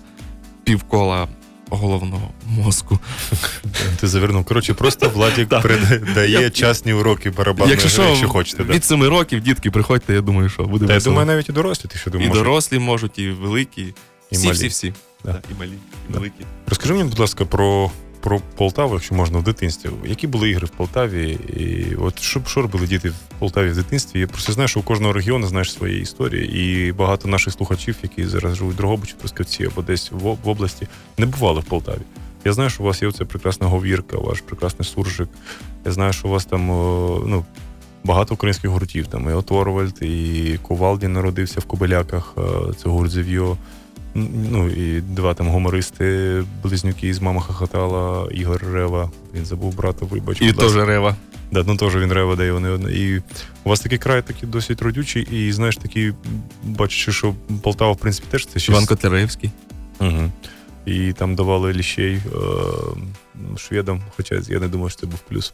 півкола 0.64 1.28
головного 1.70 2.30
мозку. 2.48 3.00
Ти 4.00 4.08
завернув. 4.08 4.46
Коротше, 4.46 4.74
просто 4.74 5.10
Владік 5.10 5.50
передає 5.62 6.50
часні 6.50 6.94
уроки 6.94 7.30
барабанної 7.30 7.80
Якщо 7.82 8.02
гри, 8.02 8.12
якщо 8.12 8.30
хочете. 8.30 8.64
Від 8.64 8.84
семи 8.84 9.10
років, 9.10 9.42
дітки, 9.42 9.72
приходьте, 9.72 10.14
я 10.14 10.22
думаю, 10.22 10.50
що 10.50 10.64
буде 10.64 10.88
Та 10.88 10.94
я 10.94 11.00
думаю, 11.00 11.26
навіть 11.28 11.50
і 11.50 11.52
дорослі, 11.52 11.90
ти 11.90 11.98
що 12.00 12.12
думаєш? 12.12 12.34
І 12.34 12.38
дорослі 12.38 12.80
можуть, 12.80 13.20
і 13.20 13.30
великі, 13.30 13.94
всі-всі-всі. 14.32 14.94
І 15.26 15.54
малі, 15.60 15.72
і 16.10 16.14
великі. 16.14 16.46
Розкажи 16.68 16.94
мені, 16.94 17.10
будь 17.10 17.20
ласка, 17.20 17.46
про, 17.46 17.92
про 18.26 18.42
Полтаву, 18.56 18.94
якщо 18.94 19.16
можна, 19.16 19.40
в 19.40 19.44
дитинстві. 19.44 19.90
Які 20.06 20.28
були 20.28 20.50
ігри 20.50 20.66
в 20.66 20.70
Полтаві? 20.70 21.32
І 21.32 21.96
от 21.96 22.20
що, 22.20 22.42
що 22.48 22.62
робили 22.62 22.88
діти 22.88 23.10
в 23.10 23.14
Полтаві 23.40 23.70
в 23.70 23.76
дитинстві? 23.76 24.20
Я 24.20 24.28
просто 24.28 24.54
знаю, 24.54 24.68
що 24.68 24.80
у 24.80 24.84
кожного 24.84 25.14
регіону 25.14 25.48
знаєш 25.48 25.74
свої 25.74 26.02
історії, 26.02 26.60
і 26.60 26.92
багато 26.92 27.28
наших 27.28 27.54
слухачів, 27.54 27.96
які 28.04 28.26
зараз 28.26 28.56
живуть 28.56 28.74
в 28.74 28.78
Дрогобичі, 28.78 29.14
Трускавці 29.20 29.66
або 29.66 29.82
десь 29.82 30.12
в, 30.12 30.50
області, 30.50 30.88
не 31.18 31.26
бували 31.26 31.60
в 31.60 31.64
Полтаві. 31.64 32.02
Я 32.46 32.54
знаю, 32.54 32.70
що 32.70 32.84
у 32.84 32.86
вас 32.86 33.02
є 33.02 33.08
оця 33.08 33.26
прекрасна 33.26 33.68
говірка, 33.68 34.18
ваш 34.18 34.42
прекрасний 34.42 34.86
суржик. 34.86 35.30
Я 35.86 35.92
знаю, 35.92 36.14
що 36.14 36.28
у 36.28 36.32
вас 36.32 36.46
там 36.46 36.68
ну, 37.28 37.46
багато 38.04 38.34
українських 38.34 38.72
гуртів. 38.72 39.08
Там 39.08 39.30
і 39.30 39.34
Оторвальд, 39.34 40.02
і 40.02 40.58
Ковалдін 40.62 41.14
народився 41.14 41.60
в 41.60 41.66
Кобиляках, 41.66 42.34
е, 42.38 42.42
це 42.84 42.90
гурт 42.90 43.12
Зев'йо. 43.12 43.58
Ну 44.16 44.70
і 44.70 45.02
два 45.02 45.34
там 45.34 45.48
гумористи, 45.48 46.44
близнюки 46.64 47.14
з 47.14 47.22
мама 47.22 47.42
хохотала, 47.42 48.32
Ігор 48.32 48.64
Рева. 48.74 49.12
Він 49.34 49.46
забув 49.46 49.76
брата, 49.76 50.06
вибач. 50.06 50.42
І 50.42 50.54
теж 50.54 50.76
рева. 50.76 51.16
Да, 51.52 51.64
ну 51.68 51.78
теж 51.78 51.96
він 51.96 52.14
Рева 52.14 52.36
дає 52.36 52.52
вони. 52.52 52.94
І 52.94 53.18
у 53.64 53.70
вас 53.70 53.80
такий 53.80 53.98
край 53.98 54.22
такий 54.22 54.50
досить 54.50 54.82
родючий, 54.82 55.24
і 55.32 55.52
знаєш, 55.52 55.78
такий, 55.78 56.14
бачиш, 56.64 57.16
що 57.16 57.34
Полтава, 57.62 57.92
в 57.92 57.98
принципі, 57.98 58.28
теж 58.32 58.46
це 58.46 58.60
щось. 58.60 58.76
Іван 58.76 58.86
Котляревський. 58.86 59.52
Угу. 60.00 60.32
І 60.86 61.14
там 61.14 61.36
давали 61.36 61.74
ліщей 61.74 62.16
е, 62.16 62.20
шведам, 63.58 64.02
хоча 64.16 64.42
я 64.50 64.60
не 64.60 64.68
думаю, 64.68 64.90
що 64.90 65.02
це 65.02 65.08
був 65.08 65.20
плюс. 65.20 65.54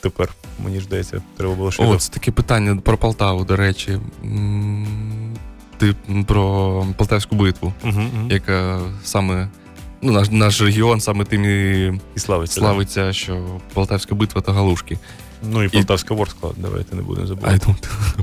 Тепер, 0.00 0.28
мені 0.64 0.80
здається, 0.80 1.22
треба 1.36 1.54
було 1.54 1.70
шведам. 1.70 1.94
О, 1.94 1.98
це 1.98 2.12
таке 2.12 2.32
питання 2.32 2.76
про 2.76 2.98
Полтаву, 2.98 3.44
до 3.44 3.56
речі. 3.56 3.98
Ти 5.80 5.94
про 6.26 6.86
Полтавську 6.96 7.36
битву, 7.36 7.72
Угу, 7.84 7.92
угу. 7.92 8.28
яка 8.30 8.80
саме. 9.04 9.48
Ну, 10.02 10.12
наш, 10.12 10.30
наш 10.30 10.62
регіон 10.62 11.00
саме 11.00 11.24
тим 11.24 11.44
і 11.44 11.86
І 12.16 12.18
славиться. 12.20 12.60
славиться, 12.60 13.12
що 13.12 13.60
Полтавська 13.74 14.14
битва 14.14 14.40
та 14.40 14.52
галушки. 14.52 14.98
Ну 15.42 15.62
і 15.62 15.68
Полтавська 15.68 16.14
ворскла, 16.14 16.50
давайте 16.56 16.96
не 16.96 17.02
будемо 17.02 17.38
А 17.42 17.52
я 17.52 17.58
думав, 17.58 17.78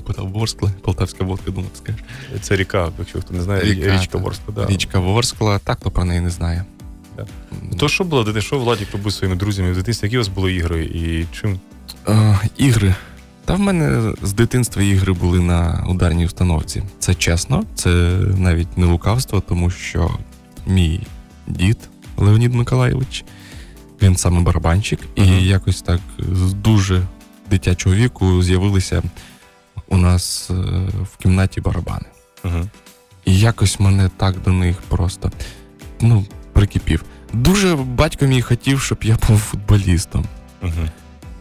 питав 0.07 0.29
Ворскла, 0.29 0.71
Полтавська 0.81 1.23
водка, 1.23 1.51
думав, 1.51 1.69
скажеш. 1.73 2.01
Це 2.41 2.55
ріка, 2.55 2.89
якщо 2.99 3.21
хто 3.21 3.33
не 3.33 3.41
знає, 3.41 3.63
Ріка, 3.63 3.95
річка 3.95 4.11
так. 4.11 4.21
Ворскла. 4.21 4.53
Да. 4.55 4.65
Річка 4.65 4.99
Ворскла, 4.99 5.59
так 5.59 5.79
то 5.79 5.91
про 5.91 6.05
неї 6.05 6.21
не 6.21 6.29
знає. 6.29 6.65
Да. 7.17 7.25
То 7.77 7.89
що 7.89 8.03
було? 8.03 8.41
Що 8.41 8.59
Владік 8.59 8.87
робив 8.93 9.13
своїми 9.13 9.39
друзями 9.39 9.71
в 9.71 9.75
дитинстві? 9.75 10.05
Які 10.05 10.17
у 10.17 10.19
вас 10.19 10.27
були 10.27 10.53
ігри? 10.53 10.83
І 10.85 11.25
чим? 11.41 11.59
Е, 12.07 12.39
ігри. 12.57 12.95
Та 13.47 13.53
в 13.53 13.59
мене 13.59 14.13
з 14.21 14.33
дитинства 14.33 14.83
ігри 14.83 15.13
були 15.13 15.39
на 15.39 15.85
ударній 15.89 16.25
установці. 16.25 16.83
Це 16.99 17.15
чесно, 17.15 17.63
це 17.75 17.89
навіть 18.37 18.77
не 18.77 18.85
лукавство, 18.85 19.41
тому 19.41 19.69
що 19.69 20.17
мій 20.65 21.07
дід 21.47 21.77
Леонід 22.17 22.53
Миколайович, 22.53 23.25
він 24.01 24.15
саме 24.15 24.41
барабанщик, 24.41 24.99
Ага. 25.17 25.27
і 25.27 25.43
якось 25.43 25.81
так 25.81 25.99
з 26.17 26.53
дуже 26.53 27.01
дитячого 27.49 27.95
віку 27.95 28.43
з'явилися 28.43 29.03
у 29.87 29.97
нас 29.97 30.49
е, 30.49 30.53
в 31.13 31.17
кімнаті 31.17 31.61
барабани. 31.61 32.05
Угу. 32.45 32.69
І 33.25 33.39
якось 33.39 33.79
мене 33.79 34.09
так 34.17 34.41
до 34.41 34.51
них 34.51 34.77
просто 34.87 35.31
ну, 36.01 36.25
прикипів. 36.53 37.03
Дуже 37.33 37.75
батько 37.75 38.25
мій 38.25 38.41
хотів, 38.41 38.81
щоб 38.81 39.03
я 39.03 39.17
був 39.27 39.39
футболістом. 39.39 40.25
Угу. 40.63 40.89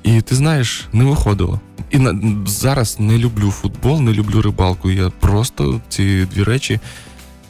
І 0.06 0.20
ти 0.20 0.34
знаєш, 0.34 0.88
не 0.92 1.04
виходило. 1.04 1.60
І 1.90 1.98
на, 1.98 2.20
зараз 2.46 3.00
не 3.00 3.18
люблю 3.18 3.50
футбол, 3.50 4.00
не 4.00 4.12
люблю 4.12 4.42
рибалку. 4.42 4.90
Я 4.90 5.10
просто 5.10 5.80
ці 5.88 6.26
дві 6.34 6.42
речі. 6.42 6.80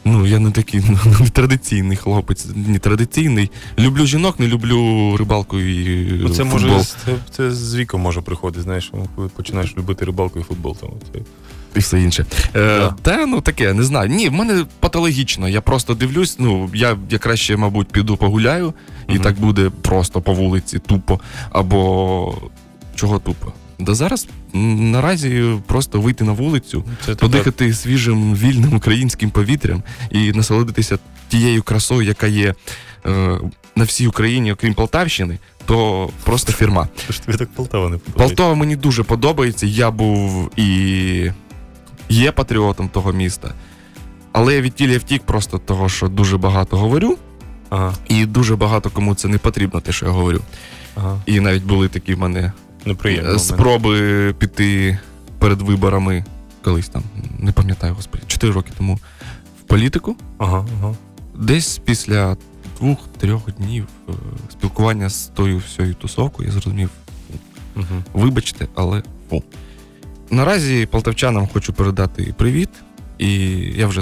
Ну, 0.05 0.27
я 0.27 0.39
не 0.39 0.51
такий 0.51 0.81
ну, 0.89 1.15
не 1.19 1.29
традиційний 1.29 1.97
хлопець, 1.97 2.45
не 2.55 2.79
традиційний. 2.79 3.51
Люблю 3.79 4.05
жінок, 4.05 4.39
не 4.39 4.47
люблю 4.47 5.17
рибалку 5.17 5.59
і 5.59 6.05
Ну, 6.21 6.29
це 6.29 6.43
може 6.43 6.83
це, 6.83 7.15
це 7.31 7.51
з 7.51 7.75
віком 7.75 8.01
може 8.01 8.21
приходити, 8.21 8.61
знаєш, 8.61 8.91
коли 9.15 9.27
починаєш 9.27 9.77
любити 9.77 10.05
рибалку 10.05 10.39
і 10.39 10.43
футбол. 10.43 10.77
Там, 10.77 10.89
це... 11.13 11.19
і 11.75 11.79
все 11.79 12.01
інше. 12.01 12.25
Е, 12.55 12.79
Да. 12.79 12.95
Та 13.01 13.25
ну 13.25 13.41
таке, 13.41 13.73
не 13.73 13.83
знаю. 13.83 14.09
Ні, 14.09 14.29
в 14.29 14.33
мене 14.33 14.65
патологічно. 14.79 15.49
Я 15.49 15.61
просто 15.61 15.93
дивлюсь. 15.93 16.39
Ну 16.39 16.69
я, 16.73 16.97
я 17.09 17.17
краще, 17.17 17.57
мабуть, 17.57 17.87
піду 17.87 18.17
погуляю, 18.17 18.73
і 19.09 19.19
так 19.19 19.39
буде 19.39 19.71
просто 19.81 20.21
по 20.21 20.33
вулиці 20.33 20.79
тупо. 20.79 21.19
Або 21.49 22.37
чого 22.95 23.19
тупо? 23.19 23.53
Да 23.79 23.95
зараз 23.95 24.27
наразі 24.53 25.43
просто 25.65 26.01
вийти 26.01 26.23
на 26.23 26.31
вулицю, 26.31 26.83
Це 27.05 27.15
подихати 27.15 27.73
свіжим 27.73 28.35
вільним 28.35 28.75
українським 28.75 29.29
повітрям 29.29 29.83
і 30.11 30.31
насолодитися 30.31 30.99
тією 31.27 31.63
красою, 31.63 32.01
яка 32.01 32.27
є 32.27 32.53
е, 33.05 33.39
на 33.75 33.83
всій 33.83 34.07
Україні, 34.07 34.51
окрім 34.51 34.73
Полтавщини, 34.73 35.39
то 35.65 36.09
просто 36.23 36.51
фірма. 36.51 36.87
Що 37.03 37.13
ж 37.13 37.21
тобі 37.21 37.37
так 37.37 37.49
Полтава 37.49 37.89
не 37.89 37.97
подобається? 37.97 38.35
Полтава 38.35 38.55
мені 38.55 38.75
дуже 38.75 39.03
подобається. 39.03 39.65
Я 39.65 39.91
був 39.91 40.51
і 40.59 41.31
є 42.09 42.31
патріотом 42.31 42.89
того 42.89 43.13
міста. 43.13 43.53
Але 44.31 44.55
я 44.55 44.61
відтіль 44.61 44.97
втік 44.97 45.23
просто 45.23 45.57
того, 45.57 45.89
що 45.89 46.07
дуже 46.07 46.37
багато 46.37 46.77
говорю, 46.77 47.17
Ага, 47.69 47.93
і 48.09 48.25
дуже 48.25 48.55
багато 48.55 48.89
кому 48.89 49.15
це 49.15 49.27
не 49.27 49.37
потрібно, 49.37 49.79
те, 49.81 49.91
що 49.91 50.05
я 50.05 50.11
говорю. 50.11 50.41
ага. 50.95 51.17
І 51.25 51.39
навіть 51.39 51.63
були 51.63 51.87
такі 51.89 52.13
в 52.13 52.19
мене 52.19 52.51
Неприємно. 52.85 53.23
е, 53.23 53.25
в 53.31 53.35
мене. 53.35 53.39
спроби 53.39 54.33
піти 54.33 54.99
перед 55.39 55.61
виборами 55.61 56.25
колись 56.63 56.89
там, 56.89 57.03
не 57.39 57.51
пам'ятаю, 57.51 57.93
господи, 57.93 58.23
4 58.27 58.53
роки 58.53 58.71
тому 58.77 58.99
в 59.59 59.63
політику. 59.63 60.15
Ага, 60.37 60.65
ага. 60.81 60.95
Десь 61.35 61.77
після 61.85 62.37
двох-трьох 62.79 63.51
днів 63.51 63.87
е, 64.09 64.11
спілкування 64.51 65.09
з 65.09 65.25
тою 65.35 65.57
всією 65.57 65.93
тусовкою, 65.93 66.47
я 66.47 66.53
зрозумів, 66.53 66.89
Угу. 67.75 67.85
Вибачте, 68.13 68.67
але 68.75 69.03
фу. 69.29 69.43
Наразі 70.31 70.85
полтавчанам 70.85 71.47
хочу 71.53 71.73
передати 71.73 72.33
привіт. 72.37 72.69
І 73.17 73.29
я 73.75 73.87
вже 73.87 74.01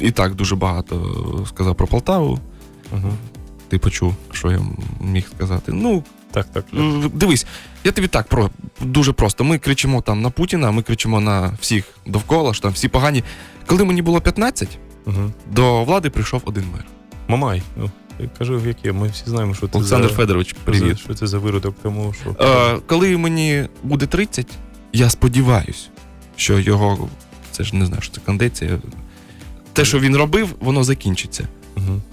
і 0.00 0.10
так 0.10 0.34
дуже 0.34 0.56
багато 0.56 1.44
сказав 1.48 1.74
про 1.76 1.86
Полтаву. 1.86 2.38
Угу. 2.92 3.12
Ти 3.68 3.78
почув, 3.78 4.14
що 4.32 4.50
я 4.50 4.60
міг 5.00 5.28
сказати. 5.36 5.72
Ну, 5.74 6.04
Так, 6.30 6.46
так. 6.52 6.64
е, 6.74 7.08
дивись, 7.14 7.46
я 7.84 7.92
тобі 7.92 8.08
так 8.08 8.26
про 8.28 8.50
дуже 8.80 9.12
просто. 9.12 9.44
Ми 9.44 9.58
кричимо 9.58 10.00
там 10.02 10.22
на 10.22 10.30
Путіна, 10.30 10.70
ми 10.70 10.82
кричимо 10.82 11.20
на 11.20 11.52
всіх 11.60 11.84
довкола, 12.06 12.54
що 12.54 12.62
там 12.62 12.72
всі 12.72 12.88
погані. 12.88 13.24
Коли 13.66 13.84
мені 13.84 14.02
було 14.02 14.20
15, 14.20 14.78
Угу. 15.06 15.32
до 15.50 15.84
влади 15.84 16.10
прийшов 16.10 16.42
один 16.44 16.64
мер. 16.72 16.84
Мамай. 17.28 17.62
Ну, 17.76 17.90
Кажи, 18.38 18.56
в 18.56 18.66
яке. 18.66 18.92
Ми 18.92 19.08
всі 19.08 19.22
знаємо, 19.26 19.54
що 19.54 19.68
це 19.68 19.78
Олександр 19.78 20.08
за... 20.08 20.14
Федорович, 20.14 20.52
привіт. 20.64 20.98
Що 20.98 21.14
це 21.14 21.26
за 21.26 21.38
виродок, 21.38 21.74
тому 21.82 22.12
що. 22.22 22.36
Е, 22.40 22.78
коли 22.86 23.16
мені 23.18 23.66
буде 23.82 24.06
30, 24.06 24.46
я 24.92 25.10
сподіваюсь, 25.10 25.90
що 26.36 26.58
його. 26.58 27.08
Це 27.50 27.64
ж 27.64 27.76
не 27.76 27.86
знаю, 27.86 28.02
що 28.02 28.12
це 28.14 28.20
кондиція. 28.20 28.78
Те, 29.72 29.84
що 29.84 29.98
він 30.00 30.16
робив, 30.16 30.48
воно 30.60 30.84
закінчиться. 30.84 31.48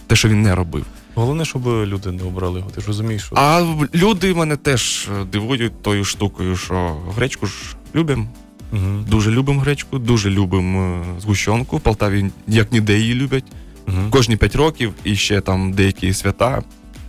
Те, 0.08 0.16
що 0.16 0.30
він 0.30 0.42
не 0.42 0.56
робив. 0.56 0.86
Головне, 1.16 1.46
щоб 1.46 1.68
люди 1.68 2.12
не 2.12 2.24
обрали 2.24 2.60
його. 2.60 2.72
Ти 2.72 2.82
ж 2.82 2.88
розумієш, 2.88 3.24
що 3.24 3.36
А 3.36 3.76
люди 3.94 4.34
мене 4.34 4.56
теж 4.58 5.08
е, 5.22 5.26
дивують 5.26 5.82
тою 5.82 6.06
штукою, 6.06 6.56
що 6.58 6.98
гречку 7.16 7.46
ж 7.46 7.54
любимо. 7.96 8.26
Мгм. 8.72 9.06
Дуже 9.10 9.32
любимо 9.32 9.62
гречку, 9.62 10.00
дуже 10.00 10.30
любимо 10.30 11.04
е, 11.18 11.22
згущенку. 11.22 11.78
В 11.78 11.82
Полтаві 11.82 12.26
як 12.48 12.72
ніде 12.72 12.98
її 13.00 13.16
люблять. 13.16 13.44
Мгм. 13.88 14.10
Кожні 14.12 14.38
5 14.38 14.56
років 14.56 14.94
і 15.04 15.16
ще 15.16 15.42
там 15.42 15.74
деякі 15.74 16.14
свята. 16.14 16.64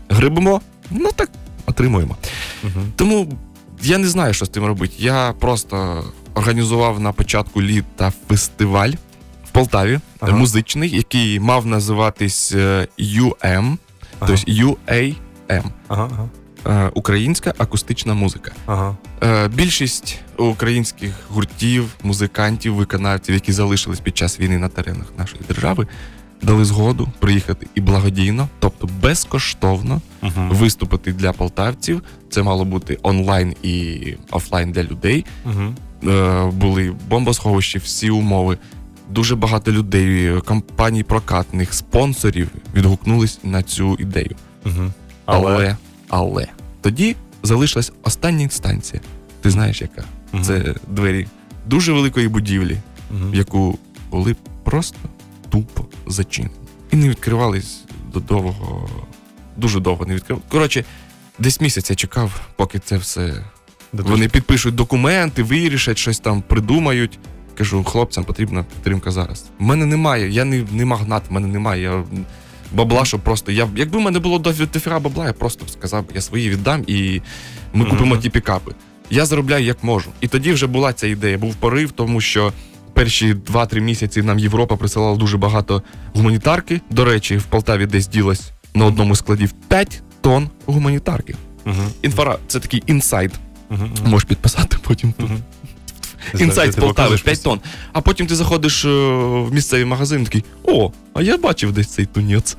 Грибимо, 0.08 0.60
ну 0.90 1.10
так 1.16 1.30
отримуємо. 1.66 2.16
Мгм. 2.62 2.92
Тому 2.96 3.32
я 3.82 3.98
не 3.98 4.06
знаю, 4.08 4.34
що 4.34 4.44
з 4.46 4.48
тим 4.48 4.64
робити. 4.64 4.94
Я 4.98 5.34
просто 5.38 6.04
організував 6.34 7.00
на 7.00 7.12
початку 7.12 7.62
літа 7.62 8.12
фестиваль 8.28 8.92
в 9.50 9.52
Полтаві, 9.52 10.00
Ага. 10.20 10.32
е, 10.32 10.34
музичний, 10.34 10.90
який 10.90 11.40
мав 11.40 11.66
називатись 11.66 12.52
UM, 12.98 13.36
Ага. 13.42 13.76
тобто 14.18 14.34
UAM. 14.52 15.64
Ага, 15.88 16.10
ага, 16.68 16.84
е, 16.86 16.90
Українська 16.94 17.54
акустична 17.58 18.14
музика. 18.14 18.52
ага. 18.66 18.96
Більшість 19.54 20.18
українських 20.38 21.10
гуртів, 21.28 21.84
музикантів, 22.02 22.74
виконавців, 22.74 23.34
які 23.34 23.52
залишились 23.52 24.00
під 24.00 24.16
час 24.16 24.40
війни 24.40 24.58
на 24.58 24.68
теренах 24.68 25.06
нашої 25.18 25.42
держави, 25.48 25.86
дали 26.42 26.64
згоду 26.64 27.08
приїхати 27.18 27.66
і 27.74 27.80
благодійно, 27.80 28.48
тобто 28.58 28.88
безкоштовно 29.02 30.00
Мгм. 30.22 30.48
виступити 30.50 31.12
для 31.12 31.32
полтавців. 31.32 32.02
Це 32.30 32.42
мало 32.42 32.64
бути 32.64 32.98
онлайн 33.02 33.54
і 33.62 33.98
офлайн 34.30 34.72
для 34.72 34.82
людей. 34.82 35.24
Е, 36.06 36.44
Були 36.54 36.94
бомбосховищі, 37.08 37.78
всі 37.78 38.10
умови. 38.10 38.58
Дуже 39.11 39.37
багато 39.37 39.73
людей, 39.73 40.40
компаній 40.40 41.03
прокатних, 41.03 41.75
спонсорів 41.75 42.49
відгукнулись 42.75 43.38
на 43.42 43.62
цю 43.62 43.96
ідею. 43.99 44.37
Мгм. 44.64 44.92
Але, 45.25 45.53
Але. 45.55 45.77
але, 46.09 46.46
тоді 46.81 47.16
залишилась 47.42 47.92
остання 48.03 48.42
інстанція. 48.42 49.03
Ти 49.40 49.51
знаєш, 49.51 49.81
яка? 49.83 50.05
Мгм. 50.33 50.44
Це 50.44 50.75
двері 50.88 51.27
дуже 51.66 51.92
великої 51.92 52.29
будівлі, 52.29 52.77
в 53.11 53.35
яку 53.35 53.79
були 54.11 54.37
просто 54.64 54.99
тупо 55.51 55.85
зачинені. 56.07 56.55
І 56.92 56.96
не 56.96 57.09
відкривались 57.09 57.85
до 58.12 58.20
довго, 58.20 58.88
дуже 59.57 59.81
довго 59.81 60.07
не 60.07 60.14
відкривали. 60.14 60.44
Коротше, 60.49 60.85
десь 61.38 61.61
місяць 61.61 61.90
я 61.90 61.96
чекав, 61.96 62.40
поки 62.57 62.79
це 62.79 62.96
все. 62.96 63.44
Да, 63.92 64.03
Вони 64.03 64.29
підпишуть 64.29 64.75
документи, 64.75 65.42
вирішать, 65.42 65.99
щось 65.99 66.18
там 66.18 66.42
придумають. 66.42 67.18
Кажу, 67.61 67.85
хлопцям 67.85 68.25
потрібна 68.25 68.62
підтримка 68.62 69.11
зараз. 69.11 69.44
У 69.61 69.64
мене 69.64 69.87
немає, 69.87 70.31
я 70.31 70.44
не, 70.44 70.64
не 70.73 70.85
магнат, 70.85 71.23
в 71.29 71.33
мене 71.33 71.46
немає. 71.46 71.83
Я, 71.83 72.05
бабла, 72.73 73.05
що 73.05 73.18
просто. 73.18 73.53
Я, 73.53 73.68
якби 73.77 73.99
в 73.99 74.01
мене 74.01 74.18
було 74.18 74.38
до 74.38 74.53
бабла, 74.99 75.27
я 75.27 75.33
просто 75.33 75.64
б 75.64 75.70
сказав, 75.70 76.05
я 76.14 76.20
свої 76.20 76.51
віддам 76.51 76.85
і 76.87 77.20
ми 77.75 77.85
купимо 77.85 78.16
ті 78.16 78.31
пікапи. 78.31 78.73
Я 79.11 79.27
заробляю 79.27 79.64
як 79.64 79.85
можу. 79.85 80.11
І 80.20 80.29
тоді 80.29 80.53
вже 80.53 80.66
була 80.66 80.92
ця 80.92 81.07
ідея. 81.07 81.38
Був 81.38 81.55
порив, 81.55 81.92
тому 81.92 82.20
що 82.20 82.53
перші 82.92 83.35
2-3 83.35 83.81
місяці 83.81 84.23
нам 84.23 84.38
Європа 84.38 84.77
присилала 84.77 85.16
дуже 85.16 85.37
багато 85.37 85.83
гуманітарки. 86.14 86.81
До 86.90 87.05
речі, 87.05 87.37
в 87.37 87.42
Полтаві 87.44 87.87
десь 87.87 88.09
ділось 88.09 88.51
на 88.75 88.85
одному 88.85 89.14
з 89.14 89.18
складів 89.18 89.53
5 89.68 90.03
тонн 90.20 90.49
гуманітарки. 90.66 91.35
Інфара, 92.03 92.38
це 92.46 92.61
такий 92.61 92.83
інсайд. 92.87 93.33
Можеш 94.07 94.29
підписати 94.29 94.77
потім 94.83 95.12
тут. 95.12 95.31
Інсайд 96.38 96.72
з 96.72 96.76
Полтави, 96.76 97.18
5 97.18 97.42
тонн. 97.42 97.61
А 97.92 98.00
потім 98.00 98.26
ти 98.26 98.37
заходиш 98.37 98.85
е, 98.85 98.88
в 98.88 99.52
місцевий 99.54 99.85
магазин, 99.85 100.24
такий, 100.24 100.44
о, 100.64 100.90
а 101.14 101.22
я 101.22 101.37
бачив 101.38 101.72
десь 101.72 101.88
цей 101.88 102.06
тунець. 102.06 102.56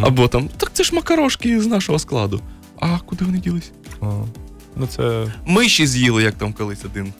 Або 0.00 0.28
там, 0.28 0.48
так 0.56 0.70
це 0.72 0.84
ж 0.84 0.94
макарошки 0.94 1.60
з 1.60 1.66
нашого 1.66 1.98
складу. 1.98 2.40
А 2.80 2.98
куди 2.98 3.24
вони 3.24 3.38
ділись? 3.38 3.72
Ну, 4.76 4.86
це. 4.96 5.26
Ми 5.46 5.68
ще 5.68 5.86
з'їли, 5.86 6.22
як 6.22 6.34
там 6.34 6.52
колись 6.52 6.84
один 6.84 7.12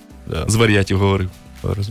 з 0.47 0.55
варіатів 0.55 0.99
говорив. 0.99 1.31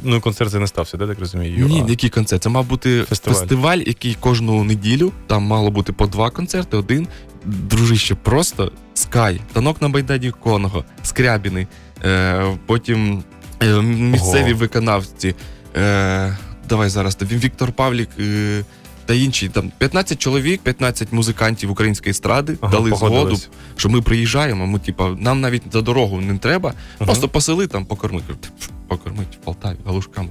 Ну, 0.04 0.22
концерт 0.22 0.52
це 0.52 0.60
не 0.60 0.68
стався, 0.68 0.98
да, 0.98 1.08
так 1.08 1.20
розумію? 1.20 1.68
Ні, 1.68 1.84
А, 1.88 1.90
який 1.90 2.10
концерт? 2.10 2.44
Це 2.44 2.50
мав 2.50 2.66
бути 2.66 3.04
Фестиваль. 3.04 3.40
фестиваль. 3.40 3.78
який 3.78 4.18
кожну 4.20 4.64
неділю 4.64 5.12
там 5.28 5.44
мало 5.44 5.72
бути 5.72 5.94
по 5.94 6.08
два 6.08 6.30
концерти. 6.30 6.78
Один 6.78 7.08
дружище, 7.46 8.16
просто 8.16 8.72
скай, 8.94 9.42
танок 9.54 9.82
на 9.82 9.90
Байдаді 9.90 10.32
Конго, 10.32 10.84
Скрябіни, 11.04 11.68
е, 12.06 12.44
потім 12.66 13.24
е, 13.62 13.82
місцеві 13.82 14.52
Ого. 14.52 14.60
виконавці. 14.60 15.36
Е, 15.78 16.38
давай 16.70 16.90
зараз 16.90 17.16
тобі 17.16 17.36
Віктор 17.36 17.72
Павлік. 17.72 18.10
Е, 18.20 18.64
та 19.06 19.14
інші 19.14 19.50
там 19.50 19.72
15 19.78 20.20
чоловік, 20.22 20.62
15 20.62 21.14
музикантів 21.14 21.72
української 21.72 22.12
естради 22.12 22.58
Ага, 22.62 22.72
дали 22.72 22.90
згоду, 22.90 23.38
що 23.76 23.90
ми 23.90 24.02
приїжджаємо. 24.02 24.68
Ми, 24.68 24.80
типа, 24.80 25.10
нам 25.10 25.42
навіть 25.42 25.64
за 25.72 25.82
дорогу 25.82 26.22
не 26.22 26.38
треба. 26.38 26.74
Ага. 26.98 27.06
Просто 27.06 27.30
посели 27.30 27.68
там, 27.68 27.86
покормити. 27.86 28.34
Покормить 28.88 29.38
в 29.42 29.46
Полтаві 29.46 29.78
галушками 29.86 30.30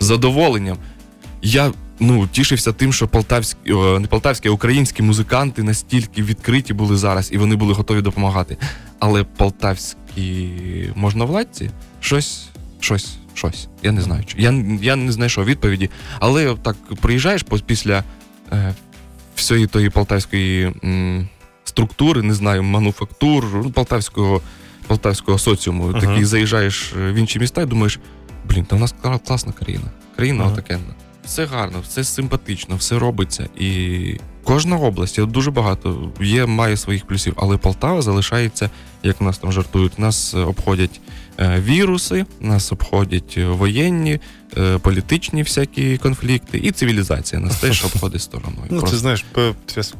з 0.00 0.04
задоволенням. 0.04 0.76
Я 1.42 1.72
ну, 2.00 2.28
тішився 2.32 2.72
тим, 2.72 2.92
що 2.92 3.08
полтавські, 3.08 3.72
о, 3.72 4.00
не 4.00 4.06
полтавські, 4.06 4.48
а 4.48 4.50
українські 4.50 5.02
музиканти 5.02 5.62
настільки 5.62 6.22
відкриті 6.22 6.72
були 6.72 6.96
зараз, 6.96 7.32
і 7.32 7.38
вони 7.38 7.56
були 7.56 7.74
готові 7.74 8.02
допомагати. 8.02 8.56
Але 8.98 9.24
полтавські 9.24 10.50
можновладці 10.94 11.70
щось, 12.00 12.48
щось, 12.80 13.16
щось. 13.34 13.68
Я 13.82 13.92
не 13.92 14.00
знаю. 14.00 14.24
Я, 14.36 14.54
я 14.82 14.96
не 14.96 15.12
знайшов 15.12 15.44
відповіді. 15.44 15.90
Але 16.20 16.56
так 16.62 16.76
приїжджаєш 17.00 17.44
після 17.66 18.04
е, 18.52 18.74
всієї 19.34 19.66
тої 19.66 19.90
полтавської 19.90 20.72
м, 20.84 21.28
структури, 21.64 22.22
не 22.22 22.34
знаю, 22.34 22.62
мануфактур, 22.62 23.46
ну, 23.54 23.70
полтавського, 23.70 24.40
полтавського 24.86 25.38
соціуму. 25.38 25.88
Ага. 25.88 26.00
Такий 26.00 26.24
заїжджаєш 26.24 26.92
е, 27.00 27.12
в 27.12 27.14
інші 27.14 27.38
міста 27.38 27.62
і 27.62 27.66
думаєш, 27.66 27.98
блін, 28.44 28.64
та 28.64 28.76
в 28.76 28.80
нас 28.80 28.94
класна 29.26 29.52
країна. 29.52 29.84
Країна 30.16 30.42
Ага. 30.44 30.52
отакенна. 30.52 30.94
Все 31.24 31.44
гарно, 31.46 31.78
все 31.88 32.04
симпатично, 32.04 32.76
все 32.76 32.98
робиться. 32.98 33.48
І 33.58 34.14
кожна 34.44 34.76
область, 34.76 35.24
дуже 35.24 35.50
багато, 35.50 36.12
є, 36.20 36.46
має 36.46 36.76
своїх 36.76 37.06
плюсів, 37.06 37.34
але 37.36 37.56
Полтава 37.56 38.02
залишається, 38.02 38.70
як 39.02 39.20
нас 39.20 39.38
там 39.38 39.52
жартують, 39.52 39.98
нас 39.98 40.34
е, 40.34 40.38
обходять 40.38 41.00
віруси, 41.38 42.26
нас 42.40 42.72
обходять 42.72 43.34
е, 43.38 43.46
воєнні, 43.46 44.12
е, 44.12 44.20
політичні 44.82 45.42
всякі 45.42 45.98
конфлікти, 45.98 46.58
і 46.58 46.70
цивілізація 46.70 47.40
нас 47.40 47.56
теж 47.60 47.84
обходить 47.94 48.22
стороною. 48.22 48.66
Ну, 48.70 48.78
Просто 48.80 48.96
ти 48.96 49.00
знаєш, 49.00 49.24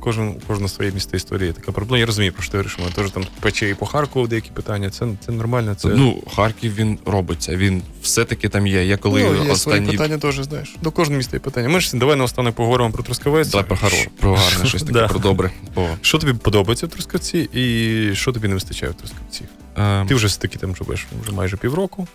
кожен, 0.01 0.35
кожна 0.47 0.69
своє 0.69 0.91
місто 0.91 1.17
історії 1.17 1.53
така 1.53 1.73
проблема. 1.73 1.99
Я 1.99 2.07
розумію, 2.07 2.33
про 2.33 2.43
що 2.43 2.53
ти 2.53 2.59
говориш, 2.59 2.79
теж 2.95 3.11
там 3.11 3.25
пече 3.41 3.69
і 3.71 3.75
по 3.75 3.87
Харкову 3.87 4.27
деякі 4.27 4.51
питання. 4.51 4.91
Це, 4.91 5.07
це 5.27 5.33
нормально. 5.33 5.75
Це... 5.75 5.89
Ну, 5.89 6.23
Харків 6.37 6.75
він 6.75 6.99
робиться. 7.07 7.57
Він 7.57 7.83
все-таки 8.03 8.49
там 8.49 8.67
є. 8.67 8.85
Я 8.85 8.97
коли 8.97 9.23
ну, 9.23 9.45
є 9.49 9.57
свої 9.57 9.81
питання 9.81 10.19
теж, 10.19 10.41
знаєш. 10.43 10.77
До 10.83 10.91
кожного 10.91 11.17
міста 11.19 11.37
є 11.37 11.41
питання. 11.41 11.69
Ми 11.69 11.81
ж 11.81 11.97
давай 11.97 12.17
наостанок 12.17 12.55
поговоримо 12.55 12.91
про 12.91 13.03
Трускавець. 13.03 13.49
Давай 13.49 13.67
про 13.67 13.77
хороше, 13.77 14.09
про 14.21 14.35
гарне, 14.35 14.67
щось 14.67 14.83
таке, 14.83 14.93
Да. 14.99 15.09
про 15.09 15.19
добре. 15.19 15.51
Бо, 15.75 15.89
Що 16.01 16.19
тобі 16.19 16.33
подобається 16.33 16.87
в 16.87 16.89
Трускавці 16.89 17.39
і 17.53 18.15
що 18.15 18.33
тобі 18.33 18.49
не 18.49 18.55
вистачає 18.55 18.93
в 18.93 18.95
Трускавці? 18.95 19.45
е, 19.79 20.05
Ти 20.09 20.15
вже 20.15 20.41
таки 20.41 20.59
там 20.59 20.77
живеш 20.77 21.07
вже 21.23 21.33
майже 21.33 21.57
півроку. 21.57 22.09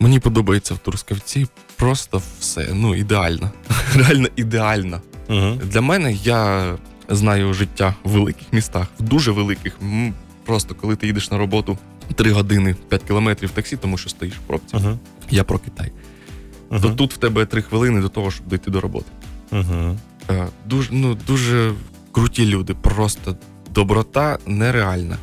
Мені 0.00 0.18
подобається 0.18 0.74
в 0.74 0.78
Трускавці 0.78 1.46
просто 1.76 2.22
все. 2.40 2.68
Ну, 2.74 2.94
ідеально. 2.94 3.50
Реально 3.94 4.28
ідеально. 4.36 5.00
Угу. 5.28 5.60
Для 5.64 5.80
мене 5.80 6.12
я 6.12 6.74
знаю 7.08 7.54
життя 7.54 7.94
в 8.04 8.10
великих 8.10 8.52
містах, 8.52 8.86
в 9.00 9.02
дуже 9.02 9.32
великих. 9.32 9.78
Просто 10.44 10.74
коли 10.74 10.96
ти 10.96 11.06
їдеш 11.06 11.30
на 11.30 11.38
роботу 11.38 11.78
3 12.14 12.30
години 12.30 12.76
5 12.88 13.02
кілометрів 13.02 13.48
в 13.48 13.52
таксі, 13.52 13.76
тому 13.76 13.98
що 13.98 14.08
стоїш 14.08 14.34
в 14.34 14.40
пробці. 14.40 14.76
Угу. 14.76 14.98
Я 15.30 15.44
про 15.44 15.58
Китай. 15.58 15.92
То 16.82 16.90
тут 16.90 17.14
в 17.14 17.16
тебе 17.16 17.46
3 17.46 17.62
хвилини 17.62 18.00
до 18.00 18.08
того, 18.08 18.30
щоб 18.30 18.46
дійти 18.46 18.70
до 18.70 18.80
роботи. 18.80 19.06
Угу. 19.52 19.96
Дуже, 20.66 20.88
ну, 20.92 21.18
дуже 21.26 21.72
круті 22.12 22.46
люди, 22.46 22.74
просто 22.74 23.36
доброта 23.70 24.38
нереальна. 24.46 25.16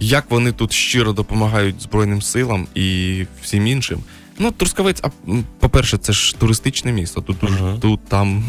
Як 0.00 0.30
вони 0.30 0.52
тут 0.52 0.72
щиро 0.72 1.12
допомагають 1.12 1.82
Збройним 1.82 2.22
силам 2.22 2.66
і 2.74 3.26
всім 3.42 3.66
іншим. 3.66 4.00
Ну, 4.38 4.50
Трускавець, 4.50 5.02
а, 5.02 5.08
по-перше, 5.58 5.98
це 5.98 6.12
ж 6.12 6.36
туристичне 6.38 6.92
місто. 6.92 7.20
Тут, 7.20 7.36
Ага. 7.42 7.76
тут 7.80 8.00
там 8.08 8.44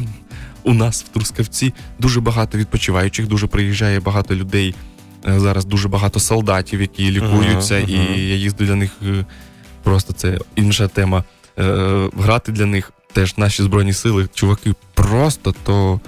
у 0.64 0.74
нас 0.74 1.04
в 1.04 1.08
Трускавці 1.08 1.74
дуже 2.00 2.22
багато 2.22 2.58
відпочиваючих, 2.58 3.28
дуже 3.28 3.48
приїжджає 3.48 4.00
багато 4.00 4.36
людей. 4.36 4.76
Е, 5.28 5.40
Зараз 5.40 5.66
дуже 5.66 5.88
багато 5.88 6.20
солдатів, 6.20 6.82
які 6.82 7.12
лікуються, 7.12 7.76
Ага, 7.76 7.86
і 7.88 8.22
я 8.28 8.36
їздю 8.36 8.66
для 8.66 8.76
них 8.76 8.92
е, 9.08 9.26
просто 9.84 10.14
це 10.14 10.40
інша 10.56 10.88
тема. 10.88 11.24
Е, 11.60 12.10
Грати 12.18 12.52
для 12.52 12.66
них 12.66 12.92
теж 13.14 13.38
наші 13.38 13.64
збройні 13.64 13.94
сили, 13.94 14.30
чуваки, 14.34 14.74
просто 14.94 15.54
то 15.64 16.00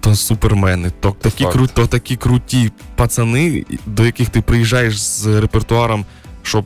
то 0.00 0.14
супермени, 0.14 0.92
то 1.00 1.16
такі, 1.20 1.44
кру, 1.44 1.66
то 1.66 1.86
такі 1.86 2.16
круті 2.16 2.72
пацани, 2.96 3.64
до 3.86 4.06
яких 4.06 4.28
ти 4.28 4.40
приїжджаєш 4.40 5.00
з 5.02 5.26
репертуаром, 5.40 6.04
щоб 6.42 6.64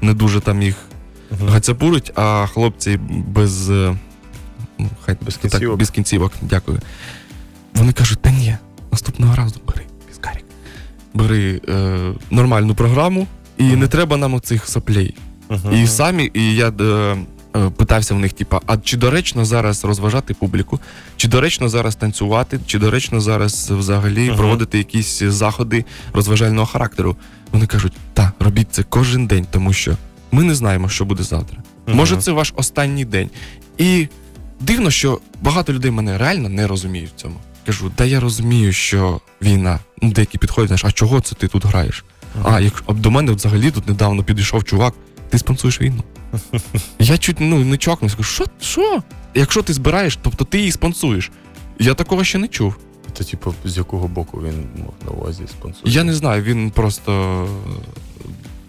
не 0.00 0.14
дуже 0.14 0.40
там 0.40 0.62
їх 0.62 0.76
гацяпурить, 1.48 2.12
а 2.14 2.46
хлопці 2.46 2.96
без. 3.26 3.70
е, 3.70 3.96
Ну, 4.78 4.88
хай 5.04 5.16
Без 5.22 5.36
так, 5.36 5.50
кінцівок. 5.50 5.78
без 5.78 5.90
кінцівок, 5.90 6.32
дякую. 6.42 6.80
Вони 7.74 7.92
кажуть, 7.92 8.18
та 8.22 8.30
ні, 8.30 8.56
наступного 8.92 9.34
разу 9.36 9.60
бери, 9.68 9.82
віскарік. 10.10 10.44
Бери 11.14 11.60
е, 11.68 11.98
нормальну 12.30 12.74
програму, 12.74 13.26
і 13.58 13.62
не 13.64 13.88
треба 13.88 14.16
нам 14.16 14.34
оцих 14.34 14.68
соплей. 14.68 15.14
І 15.72 15.86
самі, 15.86 16.30
і 16.34 16.54
я 16.54 16.68
е, 16.68 17.16
е, 17.56 17.70
питався 17.76 18.14
в 18.14 18.18
них, 18.18 18.32
типа, 18.32 18.60
а 18.66 18.76
чи 18.76 18.96
доречно 18.96 19.44
зараз 19.44 19.84
розважати 19.84 20.34
публіку, 20.34 20.80
чи 21.16 21.28
доречно 21.28 21.68
зараз 21.68 21.96
танцювати, 21.96 22.60
чи 22.66 22.78
доречно 22.78 23.20
зараз 23.20 23.70
взагалі 23.70 24.26
Мгм. 24.28 24.36
проводити 24.36 24.78
якісь 24.78 25.18
заходи 25.22 25.84
розважального 26.12 26.66
характеру? 26.66 27.16
Вони 27.52 27.66
кажуть, 27.66 27.92
та, 28.14 28.32
робіть 28.40 28.68
це 28.70 28.82
кожен 28.82 29.26
день, 29.26 29.46
тому 29.50 29.72
що 29.72 29.96
ми 30.32 30.42
не 30.42 30.54
знаємо, 30.54 30.88
що 30.88 31.04
буде 31.04 31.22
завтра. 31.22 31.58
Мгм. 31.86 31.96
Може, 31.96 32.16
це 32.16 32.32
ваш 32.32 32.52
останній 32.56 33.04
день. 33.04 33.30
І 33.78 34.08
дивно, 34.60 34.90
що 34.90 35.20
багато 35.42 35.72
людей 35.72 35.90
мене 35.90 36.18
реально 36.18 36.48
не 36.48 36.66
розуміють 36.66 37.10
в 37.16 37.20
цьому. 37.20 37.36
Кажу, 37.66 37.92
да 37.98 38.04
я 38.04 38.20
розумію, 38.20 38.72
що 38.72 39.20
війна. 39.42 39.78
Ну, 40.02 40.12
деякі 40.12 40.38
підходять, 40.38 40.68
знаєш, 40.68 40.84
а 40.84 40.92
чого 40.92 41.20
це 41.20 41.34
ти 41.34 41.48
тут 41.48 41.66
граєш? 41.66 42.04
А, 42.44 42.60
як 42.60 42.82
а 42.86 42.92
до 42.92 43.10
мене 43.10 43.32
взагалі 43.32 43.70
тут 43.70 43.88
недавно 43.88 44.24
підійшов 44.24 44.64
чувак, 44.64 44.94
ти 45.28 45.38
спонсуєш 45.38 45.80
війну. 45.80 46.02
Я 46.98 47.18
чуть 47.18 47.36
ну, 47.40 47.64
не 47.64 47.76
чокнувся, 47.76 48.16
кажу, 48.16 48.28
що? 48.28 48.44
Що? 48.60 49.02
Якщо 49.34 49.62
ти 49.62 49.72
збираєш, 49.72 50.18
тобто 50.22 50.44
ти 50.44 50.58
її 50.58 50.72
спонсуєш. 50.72 51.30
Я 51.78 51.94
такого 51.94 52.24
ще 52.24 52.38
не 52.38 52.48
чув. 52.48 52.76
Це, 53.18 53.24
типу, 53.24 53.54
з 53.64 53.76
якого 53.76 54.08
боку 54.08 54.42
він 54.46 54.66
мав 54.76 54.94
на 55.06 55.10
увазі 55.10 55.42
спонсор? 55.50 55.82
Я 55.84 56.04
не 56.04 56.14
знаю, 56.14 56.42
він 56.42 56.70
просто 56.70 57.48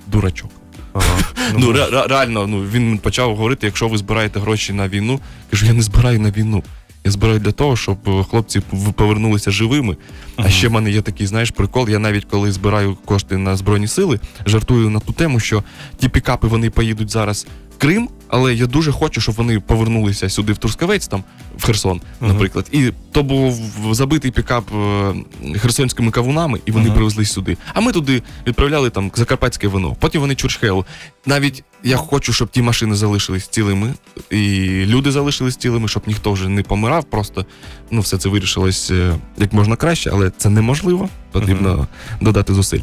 дурачок. 0.07 0.49
Ага. 0.93 1.17
Ну, 1.57 1.71
ре- 1.71 1.89
ре- 1.91 2.07
реально, 2.07 2.47
ну 2.47 2.61
він 2.73 2.97
почав 2.97 3.35
говорити, 3.35 3.65
якщо 3.67 3.87
ви 3.87 3.97
збираєте 3.97 4.39
гроші 4.39 4.73
на 4.73 4.87
війну, 4.87 5.19
кажу, 5.51 5.65
я 5.65 5.73
не 5.73 5.81
збираю 5.81 6.19
на 6.19 6.31
війну. 6.31 6.63
Я 7.05 7.11
збираю 7.11 7.39
для 7.39 7.51
того, 7.51 7.75
щоб 7.75 7.97
е, 8.07 8.23
хлопці 8.29 8.61
повернулися 8.95 9.51
живими. 9.51 9.97
А 10.35 10.49
ще 10.49 10.67
в 10.67 10.71
мене 10.71 10.91
є 10.91 11.01
такий, 11.01 11.27
знаєш, 11.27 11.51
прикол. 11.51 11.89
Я 11.89 11.99
навіть 11.99 12.25
коли 12.25 12.51
збираю 12.51 12.97
кошти 13.05 13.37
на 13.37 13.55
збройні 13.55 13.87
сили, 13.87 14.19
жартую 14.45 14.89
на 14.89 14.99
ту 14.99 15.13
тему, 15.13 15.39
що 15.39 15.63
ті 15.97 16.09
пікапи 16.09 16.47
вони 16.47 16.69
поїдуть 16.69 17.09
зараз 17.09 17.47
Крим, 17.81 18.09
але 18.27 18.53
я 18.55 18.65
дуже 18.67 18.91
хочу, 18.91 19.21
щоб 19.21 19.35
вони 19.35 19.59
повернулися 19.59 20.29
сюди 20.29 20.53
в 20.53 20.57
Трускавець, 20.57 21.07
там 21.07 21.23
в 21.57 21.65
Херсон, 21.65 22.01
наприклад. 22.21 22.65
І 22.71 22.91
то 23.11 23.23
був 23.23 23.59
забитий 23.91 24.31
пікап 24.31 24.63
е, 24.75 25.13
херсонськими 25.59 26.11
кавунами, 26.11 26.59
і 26.65 26.71
вони 26.71 26.85
Мгм. 26.85 26.95
привезли 26.95 27.25
сюди. 27.25 27.57
А 27.73 27.81
ми 27.81 27.91
туди 27.91 28.21
відправляли 28.47 28.89
там 28.89 29.11
закарпатське 29.15 29.67
вино. 29.67 29.95
Потім 29.99 30.21
вони 30.21 30.35
чурчхелу. 30.35 30.85
Навіть 31.25 31.63
я 31.83 31.97
хочу, 31.97 32.33
щоб 32.33 32.49
ті 32.49 32.61
машини 32.61 32.95
залишились 32.95 33.47
цілими, 33.47 33.93
і 34.29 34.39
люди 34.85 35.11
залишились 35.11 35.55
цілими, 35.55 35.87
щоб 35.87 36.03
ніхто 36.07 36.31
вже 36.31 36.49
не 36.49 36.63
помирав. 36.63 37.03
Просто 37.03 37.45
ну, 37.91 38.01
все 38.01 38.17
це 38.17 38.29
вирішилось 38.29 38.91
е, 38.91 39.15
як 39.37 39.53
можна 39.53 39.75
краще, 39.75 40.09
але 40.13 40.31
це 40.37 40.49
неможливо. 40.49 41.09
Потрібно 41.31 41.87
додати 42.21 42.53
зусиль. 42.53 42.81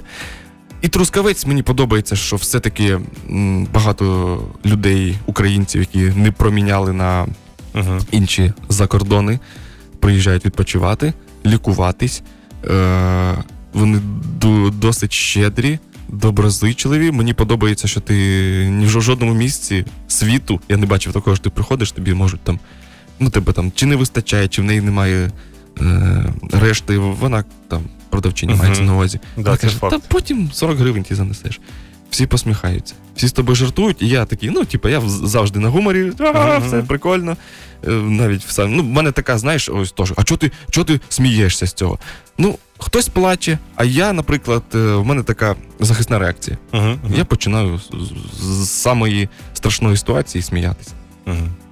І 0.82 0.88
Трускавець 0.88 1.46
мені 1.46 1.62
подобається, 1.62 2.16
що 2.16 2.36
все-таки 2.36 2.98
багато 3.74 4.42
людей, 4.66 5.18
українців, 5.26 5.80
які 5.80 6.18
не 6.20 6.32
проміняли 6.32 6.92
на 6.92 7.26
Мгм. 7.74 8.00
інші 8.10 8.52
закордони, 8.68 9.38
приїжджають 10.00 10.44
відпочивати, 10.46 11.12
лікуватись. 11.46 12.22
Е, 12.70 13.34
вони 13.72 14.00
досить 14.72 15.12
щедрі, 15.12 15.78
доброзичливі. 16.08 17.12
Мені 17.12 17.34
подобається, 17.34 17.88
що 17.88 18.00
ти 18.00 18.14
ні 18.72 18.86
в 18.86 18.88
жодному 18.88 19.34
місці 19.34 19.84
світу, 20.08 20.60
я 20.68 20.76
не 20.76 20.86
бачив 20.86 21.12
такого, 21.12 21.36
що 21.36 21.44
ти 21.44 21.50
приходиш, 21.50 21.92
тобі 21.92 22.14
можуть 22.14 22.40
там, 22.40 22.58
ну 23.20 23.30
тебе 23.30 23.52
там 23.52 23.72
чи 23.74 23.86
не 23.86 23.96
вистачає, 23.96 24.48
чи 24.48 24.62
в 24.62 24.64
неї 24.64 24.80
немає 24.80 25.30
е, 25.80 26.24
решти. 26.52 26.98
Вона 26.98 27.44
там 27.68 27.82
продавчиня 28.10 28.52
Мгм. 28.54 28.62
мається 28.62 28.82
на 28.82 28.94
увазі. 28.94 29.20
Да, 29.36 29.42
Вона 29.42 29.56
каже, 29.56 29.76
факт. 29.78 29.92
та 29.92 29.98
потім 30.08 30.50
40 30.52 30.78
гривень 30.78 31.02
ти 31.02 31.14
занесеш. 31.14 31.60
Всі 32.10 32.26
посміхаються. 32.26 32.94
Всі 33.16 33.28
з 33.28 33.32
тобою 33.32 33.56
жартують, 33.56 34.02
і 34.02 34.08
я 34.08 34.24
такий, 34.24 34.50
ну, 34.50 34.64
типу, 34.64 34.88
я 34.88 35.00
завжди 35.08 35.58
на 35.58 35.68
гуморі, 35.68 36.12
а, 36.20 36.58
все 36.58 36.82
прикольно. 36.82 37.36
Е, 37.86 37.90
Навіть 37.90 38.44
в 38.44 38.50
сам. 38.50 38.76
Ну, 38.76 38.82
в 38.82 38.86
мене 38.86 39.12
така, 39.12 39.38
знаєш, 39.38 39.68
ось 39.68 39.92
теж, 39.92 40.12
а 40.16 40.24
чого 40.24 40.38
ти, 40.38 40.50
чого 40.70 40.84
ти 40.84 41.00
смієшся 41.08 41.66
з 41.66 41.72
цього? 41.72 41.98
Ну, 42.38 42.58
хтось 42.78 43.08
плаче, 43.08 43.58
а 43.76 43.84
я, 43.84 44.12
наприклад, 44.12 44.62
е, 44.74 44.78
в 44.78 45.06
мене 45.06 45.22
така 45.22 45.56
захисна 45.80 46.18
реакція. 46.18 46.58
Мгм. 46.72 46.98
Я 47.16 47.24
починаю 47.24 47.78
з, 47.78 47.82
з- 47.82 48.64
з 48.64 48.70
самої 48.70 49.28
страшної 49.54 49.96
ситуації 49.96 50.42
сміятися. 50.42 50.90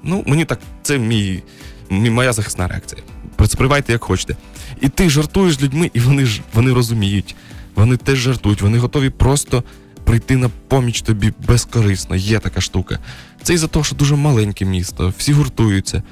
Ну, 0.03 0.23
мені 0.27 0.45
так, 0.45 0.59
це 0.83 0.99
мій 0.99 1.43
моя 1.91 2.33
захисна 2.33 2.69
реакція. 2.69 3.03
Сприймайте 3.47 3.93
як 3.93 4.05
хочете. 4.05 4.37
І 4.81 4.89
ти 4.89 5.11
жартуєш 5.11 5.55
з 5.55 5.63
людьми, 5.63 5.91
і 5.95 6.01
вони 6.01 6.27
ж 6.27 6.41
вони 6.55 6.73
розуміють. 6.73 7.37
Вони 7.75 7.97
теж 7.97 8.19
жартують, 8.19 8.63
вони 8.63 8.79
готові 8.79 9.11
просто 9.11 9.65
прийти 10.05 10.37
на 10.37 10.51
поміч 10.69 11.03
тобі 11.03 11.33
безкорисно. 11.47 12.17
Є 12.17 12.39
така 12.39 12.61
штука. 12.61 12.99
Це 13.43 13.55
із-за 13.55 13.67
того, 13.67 13.85
що 13.85 13.97
дуже 13.97 14.17
маленьке 14.17 14.65
місто, 14.65 15.13
всі 15.19 15.33
гуртуються. 15.33 16.03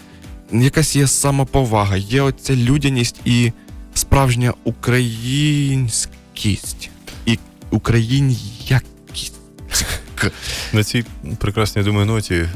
Якась 0.52 0.96
є 0.96 1.06
самоповага, 1.06 1.96
є 1.96 2.22
оця 2.22 2.56
людяність 2.56 3.20
і 3.24 3.52
справжня 3.94 4.54
українськість. 4.64 6.10
І 7.26 7.38
україн'якість. 7.70 9.34
На 10.72 10.84
цій 10.84 11.04
прекрасній 11.38 11.82
думаю, 11.82 12.06
ноті. 12.06 12.34
Е, 12.34 12.48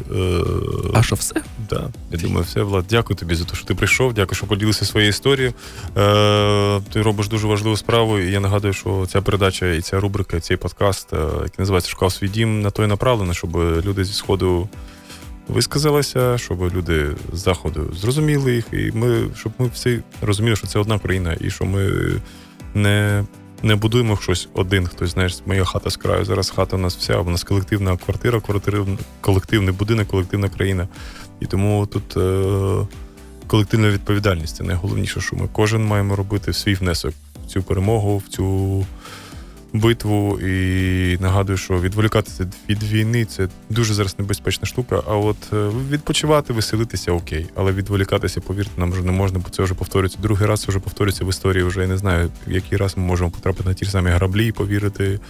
А 0.95 1.03
що 1.03 1.15
все? 1.15 1.35
Да, 1.71 1.89
я 2.13 2.19
думаю, 2.19 2.45
все, 2.45 2.63
Влад. 2.63 2.85
Дякую 2.91 3.17
тобі 3.17 3.35
за 3.35 3.45
те, 3.45 3.57
що 3.57 3.65
ти 3.65 3.75
прийшов. 3.75 4.15
Дякую, 4.15 4.37
що 4.37 4.47
поділився 4.47 4.85
своєю 4.85 5.11
історією. 5.11 5.55
Е, 5.97 6.81
ти 6.93 7.03
робиш 7.03 7.29
дуже 7.29 7.47
важливу 7.47 7.77
справу. 7.77 8.19
І 8.19 8.31
я 8.31 8.41
нагадую, 8.41 8.73
що 8.75 9.07
ця 9.09 9.23
передача 9.23 9.67
і 9.67 9.81
ця 9.81 10.01
рубрика, 10.01 10.37
і 10.37 10.41
цей 10.41 10.57
подкаст, 10.57 11.13
е, 11.13 11.17
який 11.17 11.59
називається 11.59 11.91
Шукав 11.91 12.13
свій 12.13 12.29
дім, 12.29 12.63
на 12.63 12.71
той 12.71 12.87
направлено, 12.87 13.35
щоб 13.35 13.57
люди 13.57 14.05
зі 14.05 14.13
сходу 14.13 14.69
висказалися, 15.49 16.39
щоб 16.39 16.75
люди 16.75 17.07
з 17.33 17.39
заходу 17.39 17.93
зрозуміли 17.97 18.55
їх, 18.55 18.65
і 18.73 18.91
ми, 18.95 19.29
щоб 19.37 19.53
ми 19.59 19.71
всі 19.75 20.01
розуміли, 20.23 20.57
що 20.57 20.67
це 20.67 20.79
одна 20.79 20.99
країна, 20.99 21.37
і 21.41 21.51
що 21.51 21.65
ми 21.65 21.91
не. 22.75 23.25
Не 23.63 23.77
будуємо 23.77 24.17
щось 24.17 24.49
один, 24.55 24.87
хтось 24.87 25.11
знаєш, 25.11 25.39
моя 25.47 25.65
хата 25.65 25.91
з 25.91 25.97
краю. 25.97 26.25
Зараз 26.25 26.51
хата 26.51 26.77
у 26.77 26.79
нас 26.79 26.97
вся, 26.97 27.19
у 27.19 27.31
нас 27.31 27.45
колективна 27.45 27.97
квартира, 27.97 28.41
колективний 29.21 29.75
будинок, 29.75 30.09
колективна 30.09 30.49
країна. 30.49 30.89
І 31.41 31.47
тому 31.47 31.87
тут 31.87 32.17
е, 32.17 32.87
колективна 33.47 33.91
відповідальність 33.91 34.57
це 34.57 34.65
найголовніше, 34.65 35.21
що 35.21 35.37
ми 35.37 35.49
кожен 35.53 35.85
маємо 35.85 36.17
робити 36.17 36.53
свій 36.53 36.75
внесок 36.75 37.15
в 37.45 37.47
цю 37.47 37.63
перемогу, 37.63 38.19
в 38.19 38.29
цю 38.29 38.87
битву. 39.73 40.39
І 40.41 41.19
нагадую, 41.21 41.59
що 41.59 41.81
відволікатися 41.81 42.51
від 42.69 42.83
війни 42.83 43.25
це 43.25 43.49
дуже 43.71 43.95
зараз 43.95 44.19
небезпечна 44.19 44.67
штука. 44.67 45.03
А 45.09 45.17
от 45.17 45.37
е, 45.53 45.71
відпочивати, 45.91 46.53
веселитися 46.53 47.13
окей. 47.13 47.47
Але 47.55 47.73
відволікатися, 47.73 48.41
повірте, 48.41 48.81
нам 48.81 48.93
вже 48.93 49.03
не 49.03 49.13
можна, 49.13 49.39
бо 49.39 49.51
це 49.51 49.63
вже 49.63 49.75
повторюється. 49.75 50.19
Другий 50.23 50.49
раз 50.49 50.69
вже 50.69 50.79
повторюється 50.79 51.25
в 51.25 51.29
історії. 51.29 51.65
Вже 51.65 51.81
я 51.81 51.87
не 51.87 51.97
знаю, 51.97 52.31
який 52.47 52.79
раз 52.79 52.97
ми 52.97 53.03
можемо 53.03 53.31
потрапити 53.31 53.69
на 53.69 53.75
ті 53.75 53.85
ж 53.85 53.91
самі 53.91 54.11
граблі 54.11 54.47
і 54.47 54.53
повірити 54.53 55.21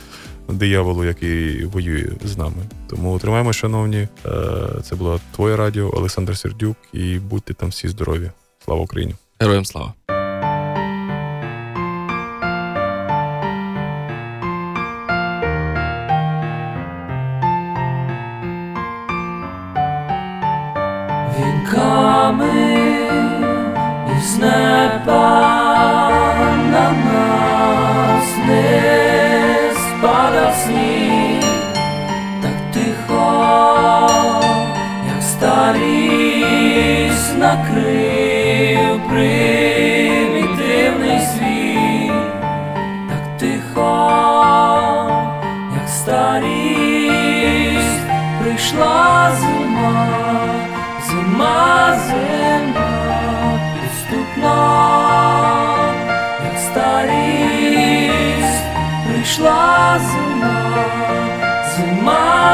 дияволу, 0.48 1.04
який 1.04 1.64
воює 1.64 2.06
з 2.24 2.36
нами. 2.36 2.62
Тому 2.90 3.18
тримаємо, 3.18 3.52
шановні. 3.52 4.08
Е, 4.26 4.38
Це 4.82 4.96
була 4.96 5.18
твоє 5.36 5.56
радіо, 5.56 5.90
Олександр 5.96 6.38
Сердюк, 6.38 6.76
і 6.92 7.18
будьте 7.18 7.54
там 7.54 7.68
всі 7.68 7.88
здорові. 7.88 8.30
Слава 8.64 8.82
Україні! 8.82 9.14
Героям 9.40 9.64
слава. 9.64 9.94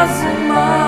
Зима, 0.07 0.84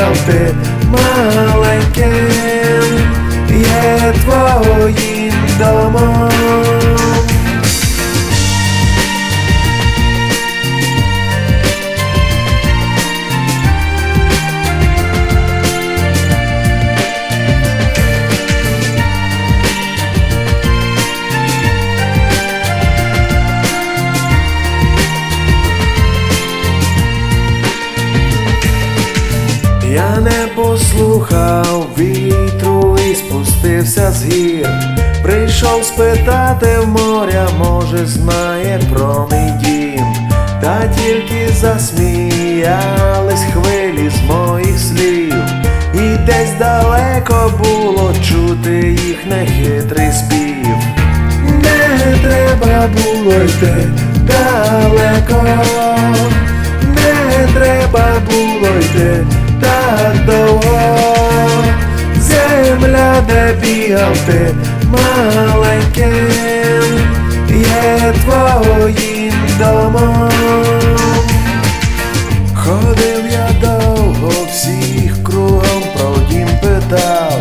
де 0.00 0.16
бігав 0.26 0.79
з. 34.20 34.66
Прийшов 35.22 35.84
спитати 35.84 36.78
в 36.78 36.88
моря, 36.88 37.48
може, 37.58 38.06
знає 38.06 38.80
про 38.92 39.28
мій 39.32 39.50
дім. 39.64 40.04
Та 40.60 40.88
тільки 40.88 41.48
засміялись 41.52 43.44
хвилі 43.52 44.10
з 44.10 44.30
моїх 44.30 44.78
слів, 44.78 45.34
і 45.94 46.16
десь 46.26 46.52
далеко 46.58 47.52
було 47.58 48.12
чути 48.28 48.98
їх 49.06 49.26
нехитрий 49.26 50.12
спів. 50.12 50.76
Не 51.62 52.18
треба 52.22 52.88
було 52.88 53.34
йти 53.44 53.88
далеко, 54.14 55.44
не 56.82 57.48
треба 57.54 58.12
було 58.30 58.78
йти 58.80 59.26
так 59.60 60.24
довго, 60.26 61.19
земля, 62.80 63.24
де 63.28 63.54
бігав 63.62 64.16
ти 64.26 64.54
маленьким, 64.84 66.26
є 67.50 68.14
твоїм 68.24 69.32
домом. 69.58 70.30
Ходив 72.54 73.24
я 73.32 73.48
довго, 73.60 74.32
всіх 74.48 75.24
кругом 75.24 75.82
про 75.94 76.16
дім 76.30 76.48
питав, 76.62 77.40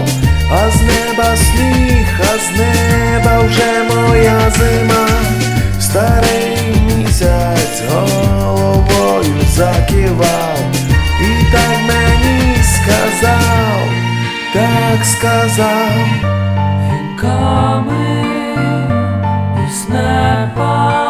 а 0.52 0.70
з 0.72 0.82
неба 0.82 1.36
сніг, 1.36 2.08
а 2.20 2.38
з 2.38 2.60
неба 2.60 3.40
вже 3.40 3.96
моя 3.96 4.52
зима, 4.58 5.08
старий 5.80 6.59
так 15.00 15.08
сказав. 15.08 15.92
Гінками 16.92 18.26
із 19.68 19.90
неба 19.90 21.09